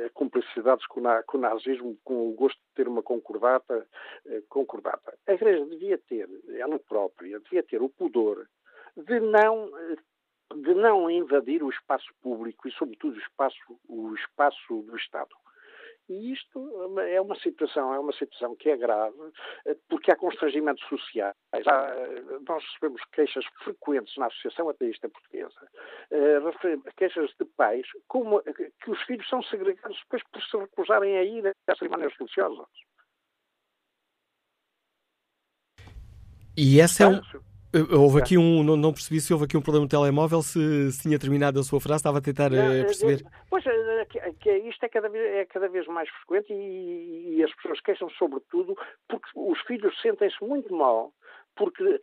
[0.07, 3.85] a cumplicidades com, o nazismo, com o gosto de ter uma concordata,
[4.49, 5.19] concordata.
[5.27, 8.47] A Igreja devia ter, ela própria, devia ter o pudor
[8.97, 9.71] de não
[10.55, 15.35] de não invadir o espaço público e, sobretudo, o espaço, o espaço do Estado.
[16.09, 19.17] E isto é uma situação, é uma situação que é grave,
[19.89, 21.35] porque há constrangimentos sociais.
[21.53, 21.95] Há,
[22.47, 25.69] nós recebemos queixas frequentes na Associação Ateísta Portuguesa,
[26.11, 26.41] eh,
[26.97, 31.57] queixas de pais como, que os filhos são segregados depois por se recusarem a ir
[31.69, 32.67] a cerimónias religiosas.
[36.57, 37.21] E essa é um,
[37.91, 41.03] Houve aqui um, não, não, percebi se houve aqui um problema no telemóvel, se, se
[41.03, 43.25] tinha terminado a sua frase, estava a tentar não, uh, perceber.
[43.49, 43.65] Pois,
[44.11, 47.81] que, que isto é cada, vez, é cada vez mais frequente e, e as pessoas
[47.81, 48.77] queixam sobretudo
[49.09, 51.13] porque os filhos sentem-se muito mal
[51.57, 52.01] porque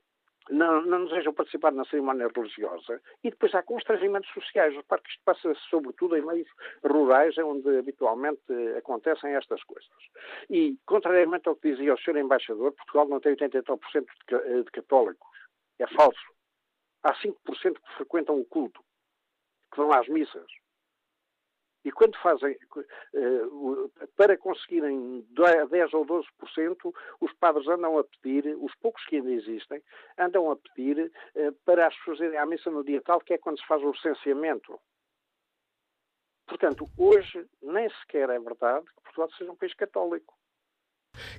[0.49, 4.75] não, não desejam participar na cerimónia religiosa e depois há constrangimentos sociais.
[4.75, 6.47] Repare que isto passa sobretudo em meios
[6.83, 8.41] rurais, onde habitualmente
[8.77, 9.89] acontecem estas coisas.
[10.49, 12.17] E, contrariamente ao que dizia o Sr.
[12.17, 13.79] Embaixador, Portugal não tem 89%
[14.27, 15.28] de, de católicos.
[15.79, 16.33] É falso.
[17.03, 18.83] Há 5% que frequentam o culto,
[19.71, 20.47] que vão às missas.
[21.85, 22.57] E quando fazem,
[23.13, 25.25] eh, para conseguirem
[25.69, 29.81] 10 ou 12%, os padres andam a pedir, os poucos que ainda existem,
[30.17, 33.37] andam a pedir eh, para as pessoas irem à missa no dia tal, que é
[33.37, 34.77] quando se faz o licenciamento.
[36.45, 40.38] Portanto, hoje nem sequer é verdade que Portugal seja um país católico.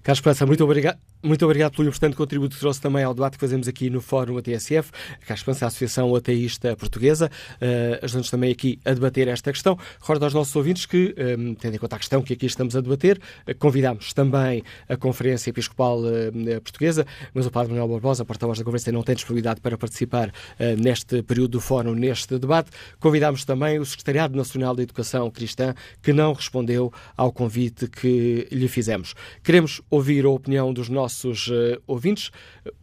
[0.03, 0.99] Carlos Esperança, muito obrigado.
[1.23, 4.39] Muito obrigado pelo importante contributo que trouxe também ao debate que fazemos aqui no Fórum
[4.39, 4.91] ATSF.
[5.21, 9.79] Carlos Esperança, a Associação Ateísta Portuguesa, uh, ajudando-nos também aqui a debater esta questão.
[10.01, 12.75] Recordo aos nossos ouvintes que, um, eh, tendo em conta a questão que aqui estamos
[12.75, 18.25] a debater, uh, convidamos também a Conferência Episcopal uh, Portuguesa, mas o Padre Manuel Barbosa,
[18.25, 20.33] porta-voz da Conferência, não tem disponibilidade para participar
[20.79, 22.71] neste período do Fórum, neste debate.
[22.99, 28.68] Convidamos também o Secretariado Nacional da Educação Cristã, que não respondeu ao convite que lhe
[28.68, 29.14] fizemos.
[29.43, 32.31] Queremos ouvir a opinião dos nossos uh, ouvintes.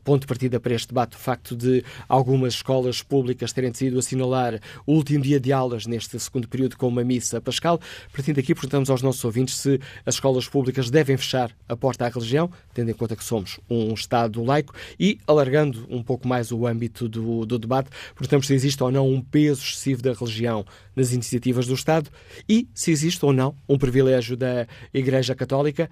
[0.04, 4.60] Ponto de partida para este debate, o facto de algumas escolas públicas terem decidido assinalar
[4.86, 7.80] o último dia de aulas neste segundo período com uma missa pascal.
[8.12, 12.10] Partindo daqui, perguntamos aos nossos ouvintes se as escolas públicas devem fechar a porta à
[12.10, 16.66] religião, tendo em conta que somos um Estado laico, e alargando um pouco mais o
[16.66, 20.66] âmbito do, do debate, perguntamos se existe ou não um peso excessivo da religião
[20.96, 22.10] nas iniciativas do Estado
[22.50, 25.90] e se existe ou não um privilégio da Igreja Católica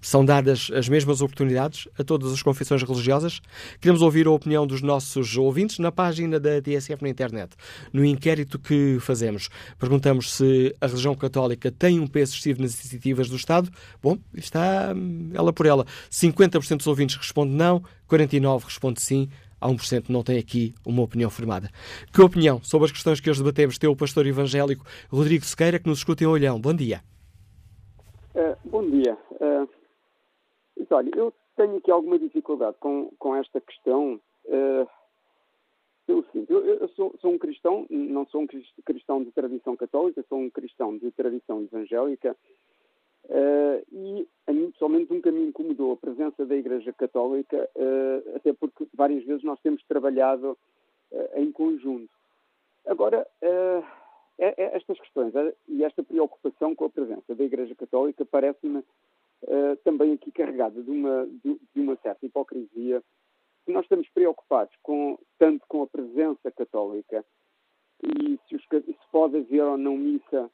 [0.00, 3.40] são dadas as mesmas oportunidades a todas as confissões religiosas?
[3.80, 7.54] Queremos ouvir a opinião dos nossos ouvintes na página da TSF na internet.
[7.92, 13.28] No inquérito que fazemos, perguntamos se a religião católica tem um peso excessivo nas iniciativas
[13.28, 13.70] do Estado.
[14.02, 15.86] Bom, está hum, ela por ela.
[16.10, 19.28] 50% dos ouvintes responde não, 49% responde sim,
[19.60, 21.70] a 1% não tem aqui uma opinião formada.
[22.12, 25.88] Que opinião sobre as questões que hoje debatemos tem o pastor evangélico Rodrigo Sequeira, que
[25.88, 26.60] nos escuta em Olhão.
[26.60, 27.00] Bom dia.
[28.42, 29.16] Uh, bom dia.
[29.40, 29.68] Uh,
[30.90, 34.20] olha, eu tenho aqui alguma dificuldade com, com esta questão.
[34.46, 34.88] Uh,
[36.04, 38.46] pelo eu, eu sou, sou, um cristão, não sou um
[38.84, 42.36] cristão de tradição católica, sou um cristão de tradição evangélica
[43.26, 47.70] uh, e a mim pessoalmente nunca me incomodou a presença da Igreja Católica,
[48.34, 50.58] até porque várias vezes nós temos trabalhado
[51.36, 52.10] em conjunto.
[52.84, 53.24] Agora,
[54.38, 55.32] estas questões
[55.68, 58.82] e esta preocupação com a presença da Igreja Católica parece-me
[59.84, 63.02] também aqui carregada de uma, de, de uma certa hipocrisia.
[63.64, 67.24] Se nós estamos preocupados com, tanto com a presença católica
[68.02, 70.50] e se, os, se pode haver ou não missa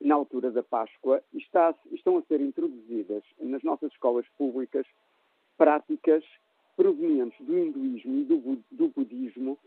[0.00, 4.86] na altura da Páscoa, está, estão a ser introduzidas nas nossas escolas públicas
[5.58, 6.24] práticas
[6.76, 9.58] provenientes do hinduísmo e do, do budismo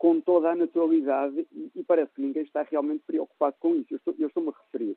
[0.00, 3.92] com toda a naturalidade e, e, parece que ninguém está realmente preocupado com isso.
[3.92, 4.96] Eu, estou, estou-me a referir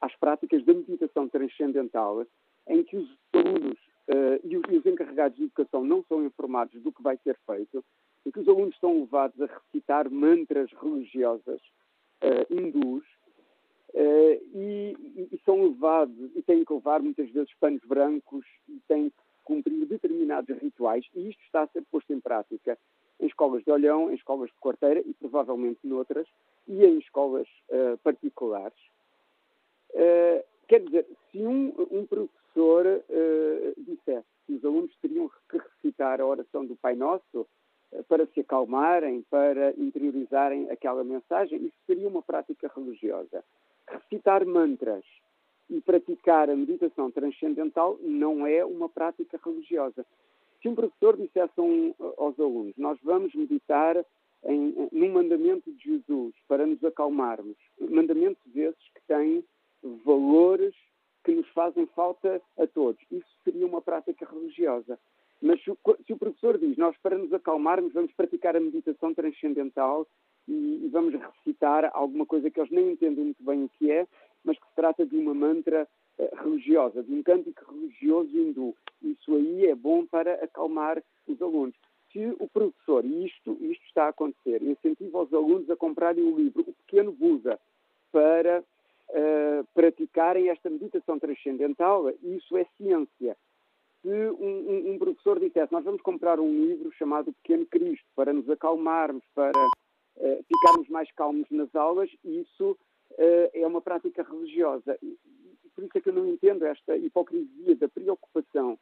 [0.00, 2.24] às práticas da meditação transcendental
[2.68, 3.76] em que os alunos
[4.08, 7.36] uh, e, os, e, os, encarregados de educação não são informados do que vai ser
[7.44, 7.84] feito,
[8.24, 11.60] e que os alunos estão levados a recitar mantras religiosas
[12.22, 13.02] uh, hindus
[13.92, 14.96] uh, e,
[15.32, 19.84] e, são levados e têm que levar muitas vezes panos brancos e têm que cumprir
[19.84, 22.78] determinados rituais e isto está a ser posto em prática
[23.20, 26.26] em escolas de olhão, em escolas de quarteira e provavelmente noutras
[26.66, 28.78] e em escolas uh, particulares.
[29.90, 36.20] Uh, quer dizer, se um, um professor uh, dissesse que os alunos teriam que recitar
[36.20, 37.46] a oração do Pai Nosso
[38.08, 43.44] para se acalmarem, para interiorizarem aquela mensagem, isso seria uma prática religiosa.
[43.88, 45.04] Recitar mantras
[45.70, 50.04] e praticar a meditação transcendental não é uma prática religiosa.
[50.64, 54.02] Se um professor dissesse um, aos alunos, nós vamos meditar
[54.46, 59.44] em, num mandamento de Jesus para nos acalmarmos, mandamentos esses que têm
[60.06, 60.74] valores
[61.22, 62.98] que nos fazem falta a todos.
[63.10, 64.98] Isso seria uma prática religiosa.
[65.42, 70.06] Mas se o professor diz, nós para nos acalmarmos vamos praticar a meditação transcendental
[70.48, 74.06] e, e vamos recitar alguma coisa que eles nem entendem muito bem o que é,
[74.42, 75.86] mas que se trata de uma mantra
[76.42, 78.74] religiosa, de um cântico religioso hindu.
[79.02, 81.74] Isso aí é bom para acalmar os alunos.
[82.12, 86.36] Se o professor, e isto, isto está a acontecer, incentiva os alunos a comprarem o
[86.36, 87.58] livro O Pequeno Buda
[88.12, 88.62] para
[89.10, 93.36] uh, praticarem esta meditação transcendental, isso é ciência.
[94.00, 98.32] Se um, um, um, professor dissesse, nós vamos comprar um livro chamado Pequeno Cristo para
[98.32, 102.78] nos acalmarmos, para uh, ficarmos mais calmos nas aulas, isso
[103.12, 104.96] uh, é uma prática religiosa.
[105.74, 108.78] Por isso é que eu não entendo esta hipocrisia da preocupação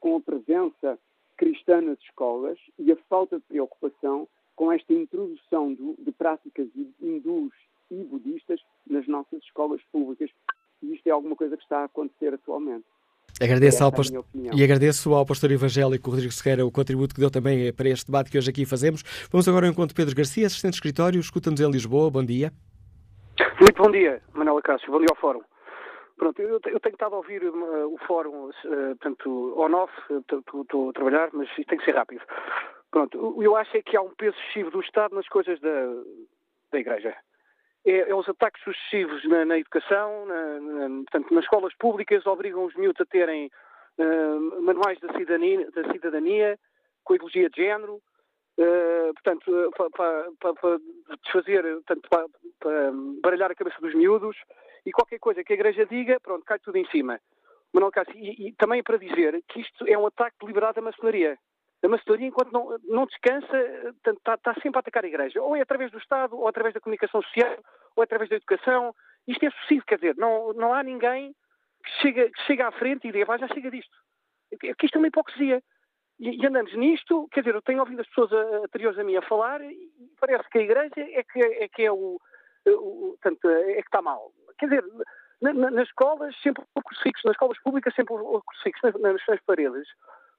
[0.00, 0.98] com a presença
[1.36, 6.66] cristã nas escolas e a falta de preocupação com esta introdução do, de práticas
[7.00, 7.52] hindus
[7.90, 10.30] e budistas nas nossas escolas públicas.
[10.82, 12.84] E isto é alguma coisa que está a acontecer atualmente.
[13.40, 14.12] Agradeço é ao post...
[14.34, 18.30] E agradeço ao pastor evangélico Rodrigo Sequeira o contributo que deu também para este debate
[18.30, 19.02] que hoje aqui fazemos.
[19.30, 22.10] Vamos agora ao encontro de Pedro Garcia, assistente de escritório, escuta-nos em Lisboa.
[22.10, 22.52] Bom dia.
[23.60, 24.90] Muito bom dia, Manuela Cássio.
[24.90, 25.42] Bom dia ao Fórum.
[26.18, 28.52] Pronto, eu, eu tenho estado a ouvir uh, o Fórum, uh,
[28.96, 32.22] portanto, on-off, estou a trabalhar, mas tem que ser rápido.
[32.90, 35.86] Pronto, eu acho é que há um peso excessivo do Estado nas coisas da,
[36.72, 37.16] da Igreja
[37.88, 42.64] é, é os ataques sucessivos na, na educação, na, na, portanto, nas escolas públicas obrigam
[42.64, 43.50] os miúdos a terem
[43.98, 46.58] uh, manuais da cidadania, da cidadania,
[47.04, 50.78] com ideologia de género, uh, portanto, uh, para
[51.22, 52.26] desfazer, portanto, para,
[52.60, 52.92] para
[53.22, 54.36] baralhar a cabeça dos miúdos,
[54.88, 57.20] e qualquer coisa que a Igreja diga, pronto, cai tudo em cima.
[57.72, 61.38] Manuel Cássio, e, e também para dizer que isto é um ataque deliberado à maçonaria
[61.82, 63.56] a maçonaria, enquanto não, não descansa,
[64.04, 65.40] está, está, sempre a atacar a Igreja.
[65.40, 67.56] Ou é através do Estado, ou através da comunicação social,
[67.94, 68.94] ou é através da educação.
[69.26, 71.34] Isto é sucessivo, quer dizer, não, não há ninguém
[71.84, 73.96] que chega, que chega à frente e diga, vai, já chega disto.
[74.52, 75.62] Aqui isto é uma hipocrisia.
[76.18, 79.22] E, e, andamos nisto, quer dizer, eu tenho ouvido as pessoas anteriores a mim a
[79.22, 79.88] falar e
[80.20, 82.20] parece que a Igreja é que é, que é o,
[82.66, 84.32] o, tanto, é que está mal.
[84.58, 84.84] Quer dizer,
[85.40, 89.40] na, na, nas escolas sempre o crucifixo, nas escolas públicas sempre o crucifixo nas, nas,
[89.46, 89.88] paredes.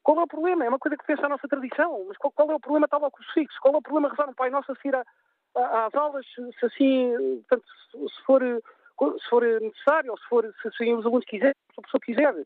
[0.03, 0.65] Qual é o problema?
[0.65, 2.05] É uma coisa que pensa a nossa tradição.
[2.07, 3.59] Mas qual, qual é o problema tal ao crucifixo?
[3.61, 5.03] Qual é o problema rezar um Pai Nosso a seguir a,
[5.55, 10.72] a, às aulas, se assim, portanto, se for, se for necessário, ou se, for, se,
[10.72, 12.45] se os alunos quiserem, se a pessoa quiser?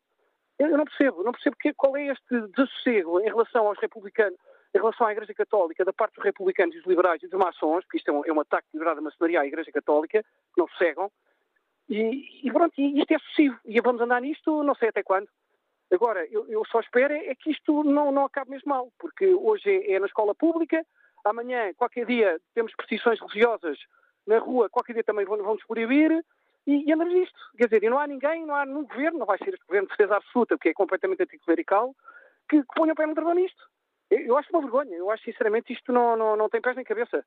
[0.59, 4.37] Eu não percebo, não percebo que, qual é este desassossego em relação aos republicanos,
[4.73, 7.83] em relação à Igreja Católica, da parte dos republicanos e dos liberais e dos maçons,
[7.83, 10.67] porque isto é um, é um ataque deliberado da maçonaria à Igreja Católica, que não
[10.77, 11.11] cegam,
[11.89, 15.27] e, e pronto, e isto é excessivo, e vamos andar nisto não sei até quando.
[15.91, 19.69] Agora, eu, eu só espero é, que isto não, não acabe mesmo mal, porque hoje
[19.69, 20.83] é, é na escola pública,
[21.23, 23.77] amanhã, qualquer dia, temos precisões religiosas
[24.25, 26.23] na rua, qualquer dia também vamos proibir,
[26.65, 27.37] e, e andamos nisto.
[27.57, 29.87] Quer dizer, e não há ninguém, não há no governo, não vai ser este governo
[29.87, 31.95] de certeza absoluta, porque é completamente anticlerical,
[32.49, 33.63] que, que ponha o pé no dragão nisto.
[34.09, 34.95] Eu acho uma vergonha.
[34.95, 37.25] Eu acho, sinceramente, isto não, não, não tem pés nem cabeça.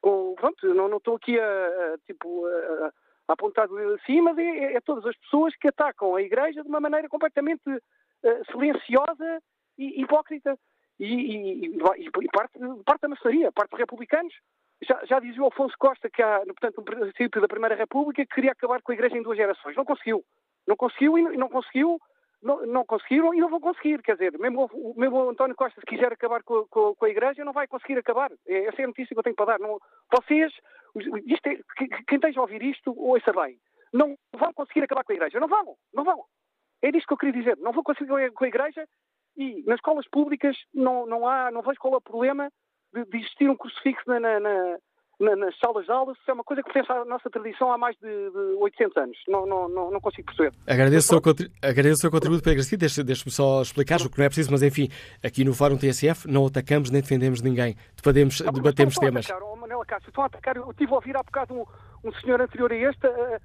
[0.00, 2.92] Com, pronto, não, não estou aqui a, a tipo, a, a
[3.28, 6.80] apontar assim, mas é, é, é, todas as pessoas que atacam a Igreja de uma
[6.80, 9.42] maneira completamente uh, silenciosa
[9.78, 10.58] e hipócrita.
[10.98, 14.34] E, e, e, e parte, parte da maçaria, parte dos republicanos.
[14.82, 18.34] Já, já dizia o Afonso Costa que há, portanto, no princípio da Primeira República, que
[18.34, 19.76] queria acabar com a Igreja em duas gerações.
[19.76, 20.24] Não conseguiu.
[20.66, 21.98] Não conseguiu e não conseguiu
[22.46, 24.02] não, não, conseguiram e não vão conseguir.
[24.02, 27.44] Quer dizer, mesmo, mesmo o António Costa, se quiser acabar com, com, com, a Igreja,
[27.44, 28.30] não vai conseguir acabar.
[28.46, 29.58] É, essa é a notícia que eu tenho para dar.
[29.58, 29.78] Não,
[30.10, 30.52] vocês,
[30.96, 31.56] é,
[32.06, 33.58] quem esteja a ouvir isto, ouça bem,
[33.92, 35.40] não vão conseguir acabar com a Igreja.
[35.40, 36.24] Não vão, não vão.
[36.82, 37.56] É disto que eu queria dizer.
[37.58, 38.86] Não vão conseguir com a Igreja
[39.36, 42.50] e nas escolas públicas não, não há, não vejo qual é o problema
[42.92, 44.78] de, de existir um crucifixo na, na, na
[45.18, 47.96] nas salas de aulas, isso é uma coisa que pertence à nossa tradição há mais
[47.96, 49.18] de, de 800 anos.
[49.26, 50.52] Não, não, não, não consigo perceber.
[50.66, 53.04] Agradeço, o seu, agradeço o seu contributo, Pedro Garcia.
[53.04, 54.88] Deixe-me só explicar, o que não é preciso, mas enfim,
[55.24, 57.76] aqui no Fórum TSF não atacamos nem defendemos ninguém.
[57.96, 59.26] Debatemos, ah, debatemos temas.
[59.26, 60.56] Atacar, oh, Manela Cássio, estão a atacar.
[60.56, 61.64] Eu estive a ouvir há bocado um,
[62.04, 63.06] um senhor anterior a este.
[63.06, 63.40] Uh,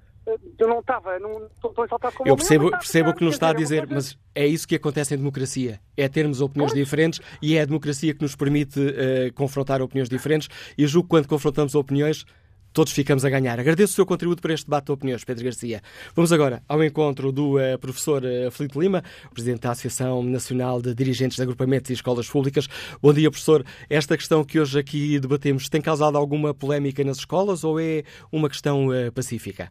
[0.58, 3.50] eu não estava, não estou a saltar como Eu percebo, percebo o que nos está
[3.50, 5.80] a dizer, mas é isso que acontece em democracia.
[5.96, 10.48] É termos opiniões diferentes e é a democracia que nos permite uh, confrontar opiniões diferentes
[10.78, 12.24] e julgo que quando confrontamos opiniões
[12.72, 13.60] todos ficamos a ganhar.
[13.60, 15.82] Agradeço o seu contributo para este debate de opiniões, Pedro Garcia.
[16.14, 19.02] Vamos agora ao encontro do uh, professor uh, Filipe Lima,
[19.32, 22.68] presidente da Associação Nacional de Dirigentes de Agrupamentos e Escolas Públicas.
[23.00, 23.64] Bom dia, professor.
[23.90, 28.48] Esta questão que hoje aqui debatemos tem causado alguma polémica nas escolas ou é uma
[28.48, 29.70] questão uh, pacífica?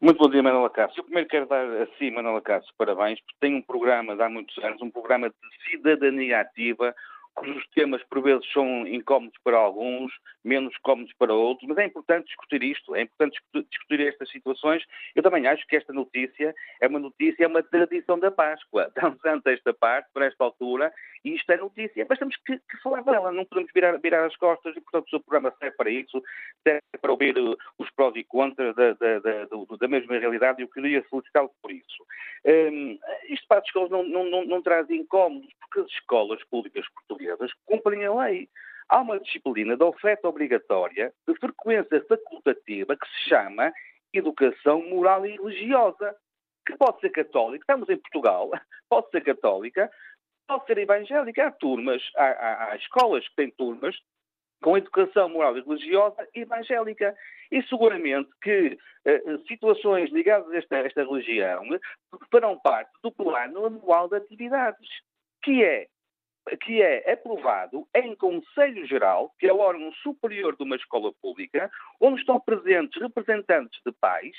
[0.00, 1.00] Muito bom dia, Manuela Cássio.
[1.00, 4.28] Eu primeiro quero dar a si, Manuela Cássio, parabéns, porque tem um programa de há
[4.28, 6.94] muitos anos, um programa de cidadania ativa,
[7.36, 10.12] cujos temas por vezes são incómodos para alguns,
[10.42, 13.38] menos cómodos para outros, mas é importante discutir isto, é importante
[13.70, 14.82] discutir estas situações.
[15.14, 18.86] Eu também acho que esta notícia é uma notícia, é uma tradição da Páscoa.
[18.96, 20.92] Estamos ante esta parte, por esta altura,
[21.24, 24.36] e isto é notícia, mas temos que, que falar dela, não podemos virar, virar as
[24.36, 26.22] costas, e portanto o seu programa serve para isso,
[26.62, 29.46] serve para ouvir uh, os prós e contras da, da, da,
[29.78, 32.06] da mesma realidade, e eu queria solicitá-lo por isso.
[32.46, 36.86] Um, isto para as escolas não, não, não, não traz incómodos, porque as escolas públicas
[36.94, 37.25] portuguesas
[37.64, 38.48] cumprem a lei.
[38.88, 43.72] Há uma disciplina de oferta obrigatória de frequência facultativa que se chama
[44.12, 46.14] Educação Moral e Religiosa,
[46.64, 48.50] que pode ser católica, estamos em Portugal,
[48.88, 49.90] pode ser católica,
[50.46, 51.46] pode ser evangélica.
[51.46, 53.96] Há turmas, há, há, há escolas que têm turmas
[54.62, 57.14] com educação moral e religiosa evangélica.
[57.50, 61.64] E seguramente que uh, situações ligadas a esta, esta religião
[62.30, 64.88] farão parte do plano anual de atividades,
[65.42, 65.86] que é
[66.62, 71.70] que é aprovado em Conselho Geral, que é o órgão superior de uma escola pública,
[72.00, 74.36] onde estão presentes representantes de pais,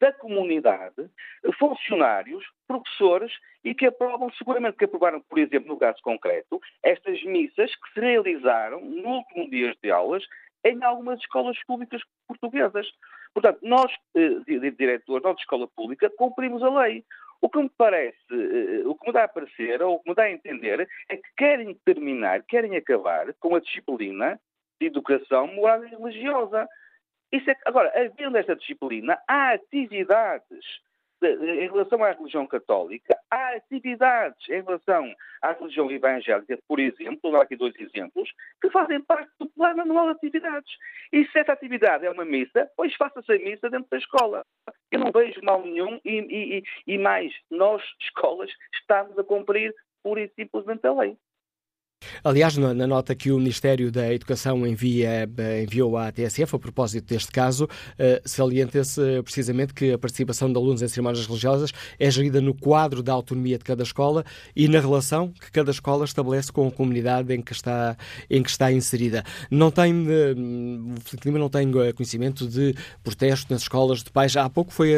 [0.00, 1.10] da comunidade,
[1.58, 3.32] funcionários, professores
[3.62, 8.00] e que aprovam, seguramente que aprovaram, por exemplo, no caso concreto, estas missas que se
[8.00, 10.24] realizaram no último dia de aulas
[10.64, 12.86] em algumas escolas públicas portuguesas.
[13.34, 17.04] Portanto, nós, eh, diretores, nós de escola pública, cumprimos a lei.
[17.40, 20.14] O que me parece, eh, o que me dá a parecer, ou o que me
[20.14, 24.38] dá a entender, é que querem terminar, querem acabar com a disciplina
[24.80, 26.68] de educação moral e religiosa.
[27.32, 30.64] É, agora, havendo esta disciplina, há atividades
[31.22, 35.12] em relação à religião católica, há atividades em relação
[35.42, 39.82] à religião evangélica, por exemplo, vou dar aqui dois exemplos, que fazem parte do plano
[39.82, 40.72] anual de atividades.
[41.12, 44.44] E se essa atividade é uma missa, pois faça-se a missa dentro da escola.
[44.90, 50.20] Eu não vejo mal nenhum e, e, e mais, nós, escolas, estamos a cumprir pura
[50.20, 51.16] e simplesmente a lei.
[52.22, 57.06] Aliás, na, nota que o Ministério da Educação envia, eh, enviou à TSF a propósito
[57.06, 62.40] deste caso, uh, salienta-se precisamente que a participação de alunos em cerimónias religiosas é gerida
[62.40, 64.24] no quadro da autonomia de cada escola
[64.54, 67.96] e na relação que cada escola estabelece com a comunidade em que está,
[68.28, 69.24] em que está inserida.
[69.50, 74.36] Não tem, o Filipe Lima não tem conhecimento de protesto nas escolas de pais.
[74.36, 74.90] Há pouco foi,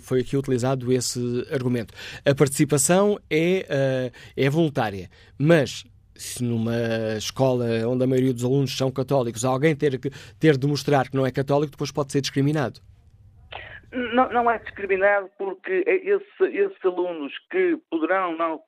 [0.00, 1.20] foi aqui utilizado esse
[1.52, 1.94] argumento.
[2.24, 5.84] A participação é, é voluntária, mas
[6.18, 9.98] se numa escola onde a maioria dos alunos são católicos, alguém ter,
[10.38, 12.80] ter de mostrar que não é católico, depois pode ser discriminado.
[13.90, 18.60] Não, não é discriminado porque esse, esses alunos que poderão não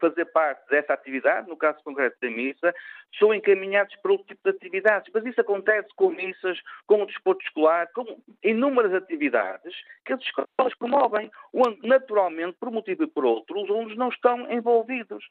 [0.00, 2.74] fazer parte dessa atividade, no caso concreto da missa,
[3.18, 5.10] são encaminhados para outro tipo de atividades.
[5.12, 10.74] Mas isso acontece com missas, com o desporto escolar, com inúmeras atividades que as escolas
[10.78, 15.24] promovem, onde naturalmente, por um motivo e por outro, os alunos não estão envolvidos.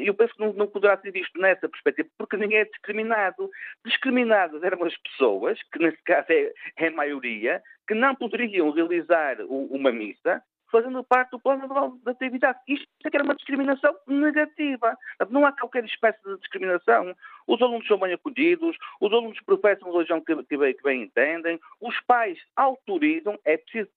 [0.00, 3.50] Eu penso que não, não poderá ser visto nessa perspectiva, porque ninguém é discriminado.
[3.84, 9.36] Discriminadas eram as pessoas, que nesse caso é, é a maioria, que não poderiam realizar
[9.48, 10.42] uma missa,
[10.74, 12.58] fazendo parte do plano de atividade.
[12.66, 14.98] Isto é que era uma discriminação negativa.
[15.30, 17.14] Não há qualquer espécie de discriminação.
[17.46, 21.60] Os alunos são bem acolhidos, os alunos professam religião que, que, bem, que bem entendem,
[21.80, 23.88] os pais autorizam, é preciso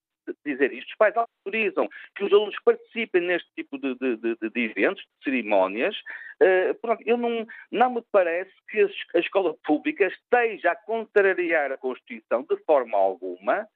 [0.46, 4.60] dizer isto, os pais autorizam que os alunos participem neste tipo de, de, de, de
[4.60, 5.96] eventos, de cerimónias.
[6.40, 11.78] Uh, pronto, eu não, não me parece que a escola pública esteja a contrariar a
[11.78, 13.66] Constituição de forma alguma,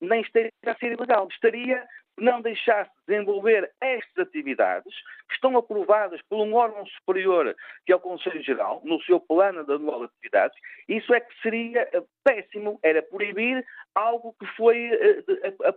[0.00, 1.26] nem esteja a ser ilegal.
[1.30, 1.84] Estaria
[2.18, 4.94] não deixar-se desenvolver estas atividades
[5.28, 7.54] que estão aprovadas por um órgão superior,
[7.84, 10.58] que é o Conselho Geral, no seu plano de anual de atividades,
[10.88, 13.64] isso é que seria eh, péssimo, era proibir
[13.94, 15.68] algo que foi uh,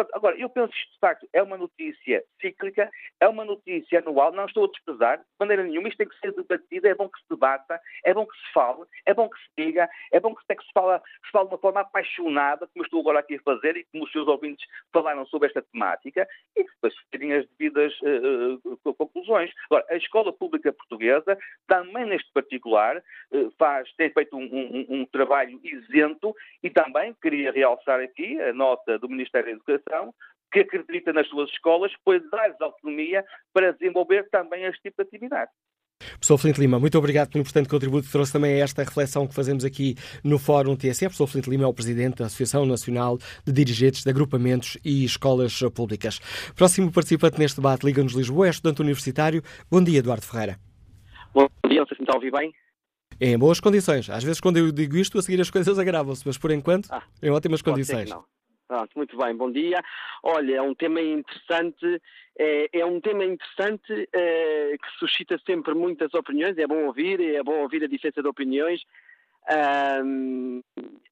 [0.00, 0.10] aprovado.
[0.14, 2.90] Agora, eu penso que isto, de facto, é uma notícia cíclica,
[3.20, 6.32] é uma notícia anual, não estou a desprezar, de maneira nenhuma, isto tem que ser
[6.32, 9.48] debatido, é bom que se debata, é bom que se fale, é bom que se
[9.56, 12.84] diga, é bom que se, que se, fala, se fale de uma forma apaixonada, como
[12.84, 16.26] estou agora aqui a fazer e como os seus ouvintes falaram sobre esta temática,
[16.56, 19.50] e depois terem as devidas uh, conclusões.
[19.70, 25.06] Agora, a escola pública portuguesa, também neste particular, uh, faz, tem feito um, um, um
[25.06, 30.14] trabalho isento e também queria realçar aqui a nota do Ministério da Educação Educação
[30.52, 35.50] que acredita nas suas escolas, pois dar-lhes autonomia para desenvolver também este tipo de atividade.
[36.12, 39.34] Professor Flinte Lima, muito obrigado pelo importante contributo que trouxe também a esta reflexão que
[39.34, 41.04] fazemos aqui no Fórum TSE.
[41.04, 45.60] Professor Flinte Lima é o Presidente da Associação Nacional de Dirigentes de Agrupamentos e Escolas
[45.74, 46.18] Públicas.
[46.56, 49.42] Próximo participante neste debate, Liga-nos Lisboa, é estudante universitário.
[49.70, 50.58] Bom dia, Eduardo Ferreira.
[51.32, 52.52] Bom dia, não sei se me está a ouvir bem.
[53.20, 54.08] Em boas condições.
[54.08, 57.02] Às vezes, quando eu digo isto, a seguir as coisas agravam-se, mas por enquanto, ah,
[57.22, 58.10] em ótimas condições.
[58.70, 59.82] Pronto, muito bem, bom dia.
[60.22, 62.00] Olha, é um tema interessante,
[62.38, 67.42] é, é um tema interessante é, que suscita sempre muitas opiniões, é bom ouvir, é
[67.42, 68.80] bom ouvir a diferença de opiniões,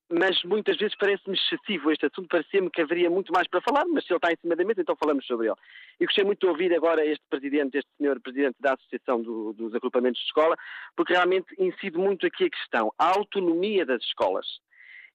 [0.08, 4.06] mas muitas vezes parece-me excessivo este assunto, parecia-me que haveria muito mais para falar, mas
[4.06, 5.56] se ele está em cima da mesa, então falamos sobre ele.
[5.98, 9.74] E gostei muito de ouvir agora este presidente, este senhor presidente da Associação do, dos
[9.74, 10.56] Agrupamentos de Escola,
[10.94, 14.46] porque realmente incide muito aqui a questão, a autonomia das escolas.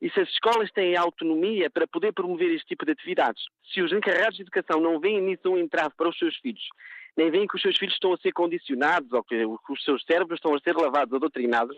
[0.04, 3.42] E se as escolas têm autonomia para poder promover este tipo de atividades,
[3.74, 6.68] se os encarregados de educação não veem nisso um entrave para os seus filhos,
[7.16, 10.40] nem veem que os seus filhos estão a ser condicionados ou que os seus cérebros
[10.40, 11.78] estão a ser lavados ou doutrinados,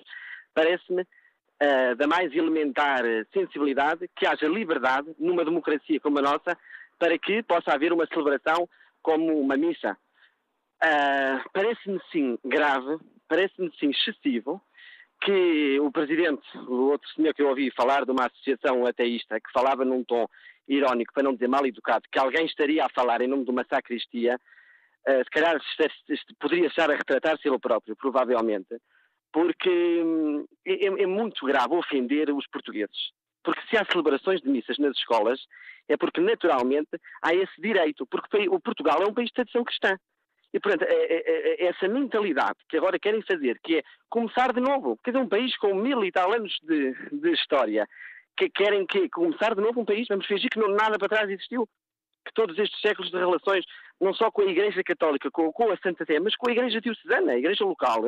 [0.56, 6.58] parece-me uh, da mais elementar sensibilidade que haja liberdade numa democracia como a nossa
[6.98, 8.68] para que possa haver uma celebração
[9.04, 9.96] como uma missa.
[10.84, 12.98] Uh, parece-me sim grave,
[13.28, 14.60] parece-me sim excessivo
[15.22, 19.52] que o presidente, o outro senhor que eu ouvi falar de uma associação ateísta, que
[19.52, 20.28] falava num tom
[20.68, 23.66] irónico, para não dizer mal educado, que alguém estaria a falar em nome de uma
[23.66, 24.40] sacristia,
[25.08, 25.60] uh, se calhar
[26.40, 28.78] poderia estar a retratar-se ele próprio, provavelmente,
[29.32, 33.12] porque hum, é, é, muito grave ofender os portugueses.
[33.44, 35.40] Porque se há celebrações de missas nas escolas,
[35.88, 36.90] é porque naturalmente
[37.22, 39.98] há esse direito, porque o Portugal é um país de tradição cristã.
[40.56, 44.54] E, portanto, é, é, é, é, essa mentalidade que agora querem fazer, que é começar
[44.54, 47.86] de novo, quer dizer, um país com mil e tal anos de, de história,
[48.38, 51.30] que querem que começar de novo um país, vamos fingir que não, nada para trás
[51.30, 51.68] existiu,
[52.26, 53.66] que todos estes séculos de relações,
[54.00, 56.80] não só com a Igreja Católica, com, com a Santa Sé, mas com a Igreja
[56.80, 58.04] Diocesana, a Igreja local,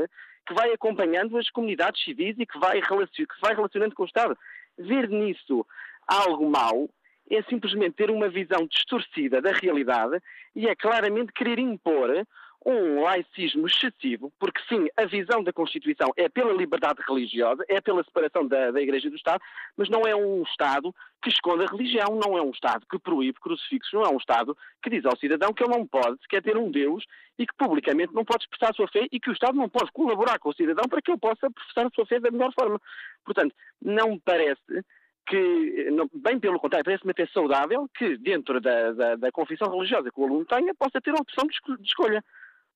[0.48, 4.38] que vai acompanhando as comunidades civis e que vai, que vai relacionando com o Estado.
[4.78, 5.68] Ver nisso
[6.08, 6.90] algo mau
[7.30, 10.22] é simplesmente ter uma visão distorcida da realidade
[10.56, 12.26] e é claramente querer impor
[12.66, 18.04] um laicismo excessivo, porque sim, a visão da Constituição é pela liberdade religiosa, é pela
[18.04, 19.42] separação da, da Igreja do Estado,
[19.78, 23.40] mas não é um Estado que esconde a religião, não é um Estado que proíbe
[23.40, 26.58] crucifixos, não é um Estado que diz ao cidadão que ele não pode sequer ter
[26.58, 27.06] um Deus
[27.40, 29.92] e que publicamente não pode expressar a sua fé e que o Estado não pode
[29.94, 32.82] colaborar com o cidadão para que ele possa professar a sua fé da melhor forma.
[33.24, 34.84] Portanto, não me parece
[35.28, 40.20] que, bem pelo contrário, parece-me até saudável que dentro da, da, da, confissão religiosa que
[40.20, 42.24] o aluno tenha, possa ter uma opção de, escolha.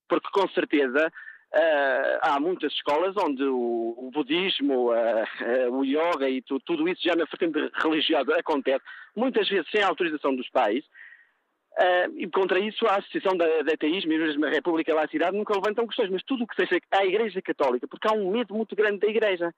[0.08, 6.28] Porque com certeza uh, há muitas escolas onde o, o budismo, uh, uh, o yoga
[6.28, 8.84] e tu, tudo isso já na vertente religiosa acontece,
[9.16, 10.84] muitas vezes sem autorização dos pais,
[12.16, 15.86] e contra isso a Associação da Ateísmo e mesmo a República da Cidade nunca levantam
[15.86, 18.98] questões, mas tudo o que seja a Igreja Católica, porque há um medo muito grande
[18.98, 19.54] da Igreja.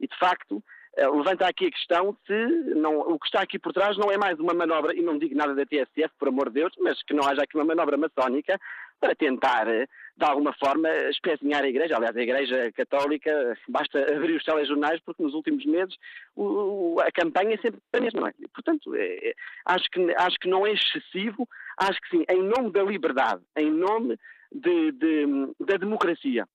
[0.00, 3.72] E de facto, eh, levanta aqui a questão se não, o que está aqui por
[3.72, 6.60] trás não é mais uma manobra, e não digo nada da TSF, por amor de
[6.60, 8.58] Deus, mas que não haja aqui uma manobra maçónica
[9.00, 9.86] para tentar, eh,
[10.16, 11.96] de alguma forma, espezinhar a Igreja.
[11.96, 15.96] Aliás, a Igreja Católica, basta abrir os telejornais, porque nos últimos meses
[16.36, 18.28] o, a campanha é sempre a mesma.
[18.28, 18.32] É?
[18.52, 19.34] Portanto, é, é,
[19.64, 23.70] acho, que, acho que não é excessivo, acho que sim, em nome da liberdade, em
[23.70, 24.18] nome
[24.52, 25.26] de, de,
[25.60, 26.46] da democracia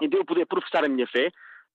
[0.00, 1.30] e de eu poder professar a minha fé,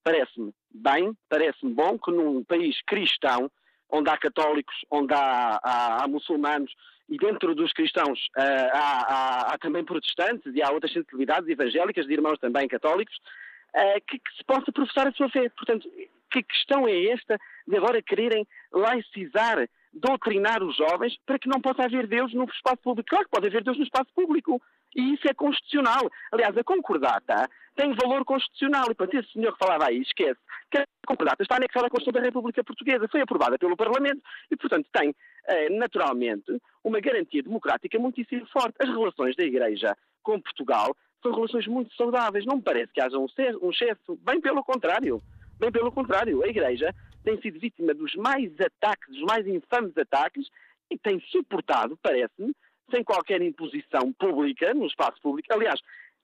[0.08, 3.52] parece-me bem, parece-me bom que num país cristão,
[3.90, 6.74] onde há católicos, onde há, há, há muçulmanos,
[7.10, 12.14] e dentro dos cristãos uh, há, há, também protestantes e há outras sensibilidades evangélicas, de
[12.14, 13.14] irmãos também católicos,
[13.76, 15.50] uh, que, que, se possa professar a sua fé.
[15.50, 15.90] Portanto,
[16.32, 17.38] que questão é esta
[17.68, 22.78] de agora quererem laicizar, doutrinar os jovens para que não possa haver Deus no espaço
[22.78, 23.10] público?
[23.10, 24.62] Claro que pode haver Deus no espaço público.
[24.98, 26.10] E isso é constitucional.
[26.32, 28.86] Aliás, a concordata tem valor constitucional.
[28.90, 30.40] E, portanto, esse senhor que falava aí, esquece
[30.72, 33.08] que a concordata está anexada à Constituição da República Portuguesa.
[33.08, 38.76] Foi aprovada pelo Parlamento e, portanto, tem, eh, naturalmente, uma garantia democrática muitíssimo forte.
[38.80, 42.46] As relações da Igreja com Portugal são relações muito saudáveis.
[42.46, 43.28] Não me parece que haja um
[43.70, 44.18] excesso.
[44.24, 45.22] Bem pelo contrário.
[45.60, 46.44] Bem pelo contrário.
[46.44, 46.94] A Igreja
[47.24, 50.48] tem sido vítima dos mais ataques, dos mais infames ataques
[50.90, 52.56] e tem suportado, parece-me,
[52.90, 55.80] sem qualquer imposição pública, no espaço público, aliás,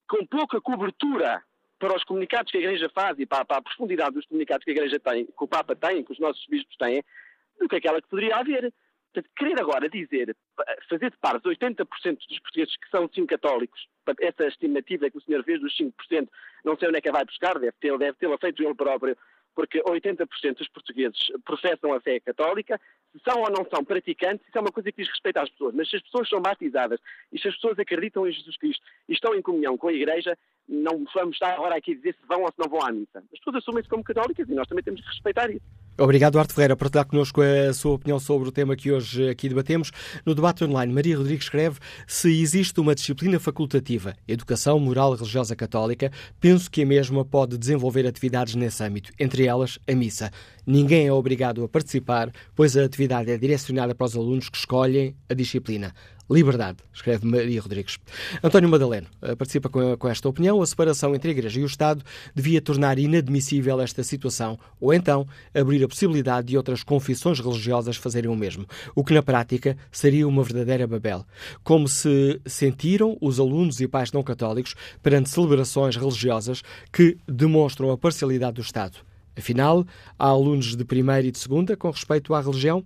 [0.07, 1.43] com pouca cobertura
[1.79, 4.71] para os comunicados que a Igreja faz e para, para, a profundidade dos comunicados que
[4.71, 7.03] a Igreja tem, que o Papa tem, que os nossos bispos têm,
[7.59, 8.73] do que aquela que poderia haver.
[9.13, 10.35] Portanto, querer agora dizer,
[10.89, 11.85] fazer de par 80%
[12.27, 13.87] dos portugueses que são sim católicos,
[14.21, 16.27] essa estimativa que o senhor fez dos 5%,
[16.65, 19.15] não sei onde é que vai buscar, deve tê-la deve feito ele próprio,
[19.53, 22.79] porque 80% dos portugueses professam a fé católica,
[23.21, 25.89] são ou não são praticantes, isso é uma coisa que diz respeito às pessoas, mas
[25.89, 26.99] se as pessoas são batizadas
[27.31, 30.37] e se as pessoas acreditam em Jesus Cristo e estão em comunhão com a Igreja,
[30.67, 33.19] não vamos estar agora aqui a dizer se vão ou se não vão à missa.
[33.31, 35.61] As pessoas assumem-se como católicas e nós também temos que respeitar isso.
[35.99, 39.47] Obrigado, Arte Ferreira, por partilhar connosco a sua opinião sobre o tema que hoje aqui
[39.47, 39.91] debatemos.
[40.25, 45.55] No debate online, Maria Rodrigues escreve se existe uma disciplina facultativa, Educação Moral e Religiosa
[45.55, 50.31] Católica, penso que a mesma pode desenvolver atividades nesse âmbito, entre elas a missa.
[50.65, 55.15] Ninguém é obrigado a participar, pois a atividade é direcionada para os alunos que escolhem
[55.29, 55.93] a disciplina.
[56.29, 57.97] Liberdade, escreve Maria Rodrigues.
[58.41, 60.61] António Madaleno eh, participa com esta opinião.
[60.61, 62.03] A separação entre a Igreja e o Estado
[62.33, 68.31] devia tornar inadmissível esta situação, ou então abrir a possibilidade de outras confissões religiosas fazerem
[68.31, 68.65] o mesmo,
[68.95, 71.25] o que na prática seria uma verdadeira Babel.
[71.63, 77.97] Como se sentiram os alunos e pais não católicos perante celebrações religiosas que demonstram a
[77.97, 78.97] parcialidade do Estado.
[79.35, 79.85] Afinal,
[80.17, 82.83] há alunos de primeira e de segunda com respeito à religião?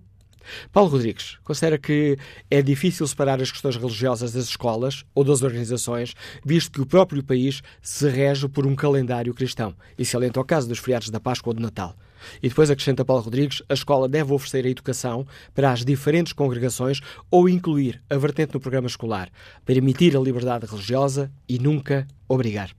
[0.72, 2.18] Paulo Rodrigues considera que
[2.50, 6.14] é difícil separar as questões religiosas das escolas ou das organizações,
[6.44, 10.44] visto que o próprio país se rege por um calendário cristão, e se alenta o
[10.44, 11.94] caso dos feriados da Páscoa ou do Natal.
[12.42, 17.00] E depois acrescenta Paulo Rodrigues, a escola deve oferecer a educação para as diferentes congregações
[17.30, 19.30] ou incluir a vertente no programa escolar,
[19.64, 22.70] permitir a liberdade religiosa e nunca obrigar.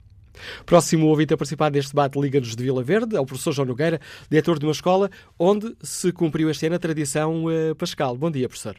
[0.65, 3.99] Próximo ouvinte a participar deste debate Liga-nos de Vila Verde é o professor João Nogueira,
[4.29, 5.09] diretor de uma escola
[5.39, 8.15] onde se cumpriu este ano a tradição uh, pascal.
[8.15, 8.75] Bom dia, professor.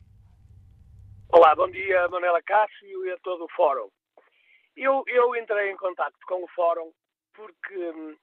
[1.32, 3.88] Olá, bom dia, Manuela Cássio e a todo o Fórum.
[4.76, 6.90] Eu, eu entrei em contato com o Fórum
[7.34, 8.16] porque hum,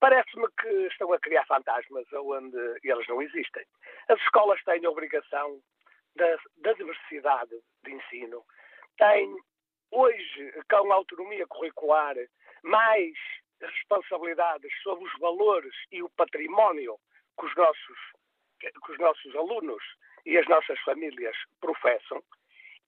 [0.00, 3.64] parece-me que estão a criar fantasmas onde eles não existem.
[4.08, 5.60] As escolas têm a obrigação
[6.16, 7.52] da, da diversidade
[7.84, 8.44] de ensino,
[8.98, 9.34] têm
[9.94, 12.16] hoje, com autonomia curricular,
[12.62, 13.14] mais
[13.60, 16.98] responsabilidades sobre os valores e o património
[17.38, 17.98] que os nossos,
[18.58, 19.82] que os nossos alunos
[20.26, 22.22] e as nossas famílias professam.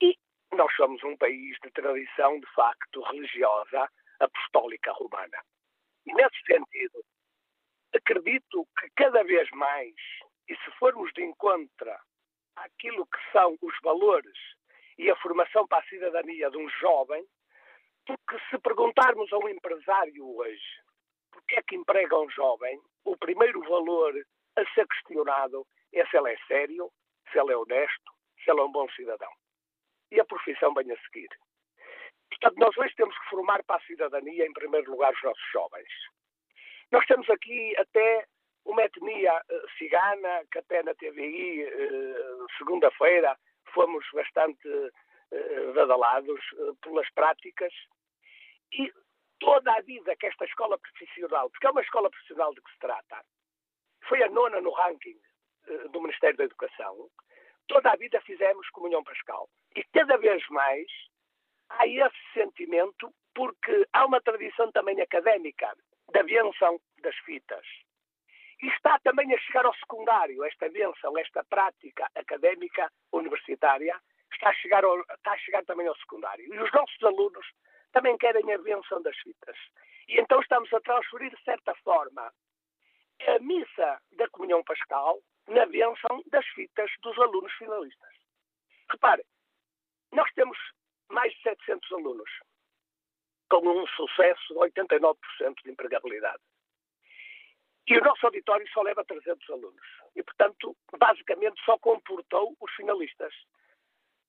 [0.03, 0.19] E
[0.53, 3.89] nós somos um país de tradição, de facto, religiosa,
[4.21, 5.39] apostólica romana.
[6.07, 7.05] E, nesse sentido,
[7.95, 9.95] acredito que cada vez mais,
[10.49, 11.95] e se formos de encontro
[12.57, 14.56] àquilo que são os valores
[14.99, 17.25] e a formação para a cidadania de um jovem,
[18.07, 20.87] porque se perguntarmos a um empresário hoje
[21.37, 24.15] porque é que emprega um jovem, o primeiro valor
[24.57, 26.91] a ser questionado é se ele é sério,
[27.31, 29.31] se ele é honesto, se ele é um bom cidadão.
[30.11, 31.29] E a profissão vem a seguir.
[32.31, 35.89] Portanto, nós hoje temos que formar para a cidadania, em primeiro lugar, os nossos jovens.
[36.91, 38.27] Nós temos aqui até
[38.65, 43.39] uma etnia uh, cigana, que até na TVI, eh, segunda-feira,
[43.77, 47.73] fomos bastante uh, badalados uh, pelas práticas
[48.73, 48.91] e
[49.39, 52.79] toda a vida que esta escola profissional, porque é uma escola profissional de que se
[52.79, 53.23] trata,
[54.09, 55.21] foi a nona no ranking
[55.69, 57.11] uh, do Ministério da Educação,
[57.69, 59.47] toda a vida fizemos comunhão pascal.
[59.75, 60.87] E cada vez mais
[61.69, 65.71] há esse sentimento porque há uma tradição também académica
[66.13, 67.67] da benção das fitas.
[68.63, 74.01] E está também a chegar ao secundário, esta bênção, esta prática académica universitária,
[74.33, 76.45] está a, chegar ao, está a chegar também ao secundário.
[76.45, 77.47] E os nossos alunos
[77.93, 79.57] também querem a bênção das fitas.
[80.09, 82.33] E então estamos a transferir, de certa forma,
[83.27, 88.11] a missa da comunhão pascal na bênção das fitas dos alunos finalistas.
[88.91, 89.25] Repare,
[90.13, 90.59] nós temos
[91.11, 92.31] mais de 700 alunos,
[93.49, 95.17] com um sucesso de 89%
[95.65, 96.43] de empregabilidade.
[97.89, 99.87] E o nosso auditório só leva 300 alunos.
[100.15, 103.33] E, portanto, basicamente só comportou os finalistas.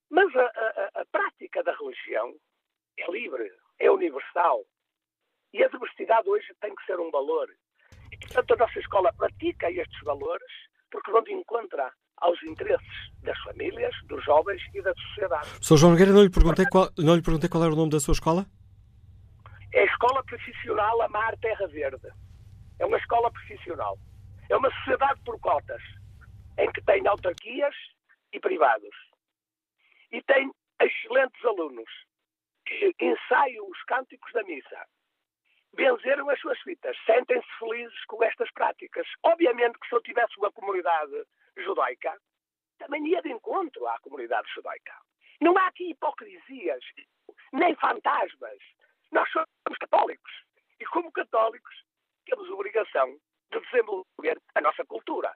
[0.10, 2.36] Mas a, a, a prática da religião
[2.98, 4.64] é livre, é universal.
[5.54, 7.50] E a diversidade hoje tem que ser um valor.
[8.12, 10.52] E, portanto, a nossa escola pratica estes valores
[10.92, 11.82] porque vão de encontro
[12.18, 15.48] aos interesses das famílias, dos jovens e da sociedade.
[15.62, 15.78] Sr.
[15.78, 18.14] João Nogueira, não lhe, perguntei qual, não lhe perguntei qual era o nome da sua
[18.14, 18.46] escola?
[19.74, 22.08] É a Escola Profissional Amar Terra Verde.
[22.80, 23.98] É uma escola profissional.
[24.50, 25.82] É uma sociedade por cotas,
[26.58, 27.76] em que tem autarquias
[28.32, 28.96] e privados.
[30.12, 30.52] E tem
[30.82, 31.90] excelentes alunos
[32.66, 34.86] que ensaiam os cânticos da missa,
[35.74, 39.08] benzeram as suas fitas, sentem-se felizes com estas práticas.
[39.24, 41.24] Obviamente que se eu tivesse uma comunidade
[41.58, 42.16] judaica,
[42.78, 44.94] também ia de encontro à comunidade judaica.
[45.42, 46.84] Não há aqui hipocrisias,
[47.54, 48.60] nem fantasmas.
[49.12, 50.32] Nós somos católicos.
[50.80, 51.76] E como católicos,
[52.28, 53.18] temos a obrigação
[53.52, 55.32] de desenvolver a nossa cultura.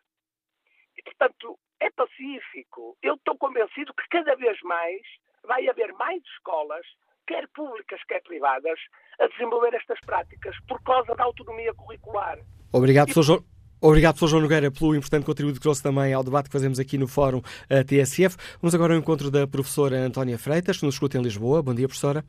[0.97, 2.97] E, portanto, é pacífico.
[3.01, 5.01] Eu estou convencido que cada vez mais
[5.47, 6.85] vai haver mais escolas,
[7.25, 8.79] quer públicas, quer privadas,
[9.19, 12.37] a desenvolver estas práticas por causa da autonomia curricular.
[12.71, 13.23] Obrigado, e...
[13.23, 13.43] João.
[13.83, 14.27] Obrigado, Sr.
[14.27, 17.41] João Nogueira, pelo importante contributo que trouxe também ao debate que fazemos aqui no Fórum
[17.67, 18.37] eh, TSF.
[18.61, 21.63] Vamos agora ao encontro da professora Antónia Freitas, que nos escuta em Lisboa.
[21.63, 22.23] Bom dia, professora.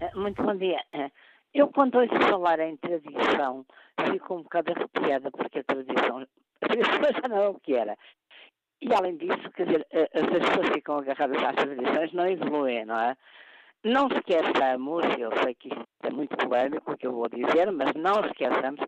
[0.00, 0.78] Eh, muito bom dia.
[1.54, 3.64] Eh, eu, quando ouço falar em tradição,
[4.10, 6.18] fico um bocado arrepiada, porque a tradição,
[6.62, 7.96] a tradição já não é o que era.
[8.82, 13.16] E, além disso, quer dizer, as pessoas ficam agarradas às tradições, não evoluem, não é?
[13.84, 17.92] Não esqueçamos, eu sei que isto é muito polémico o que eu vou dizer, mas
[17.94, 18.80] não esqueçamos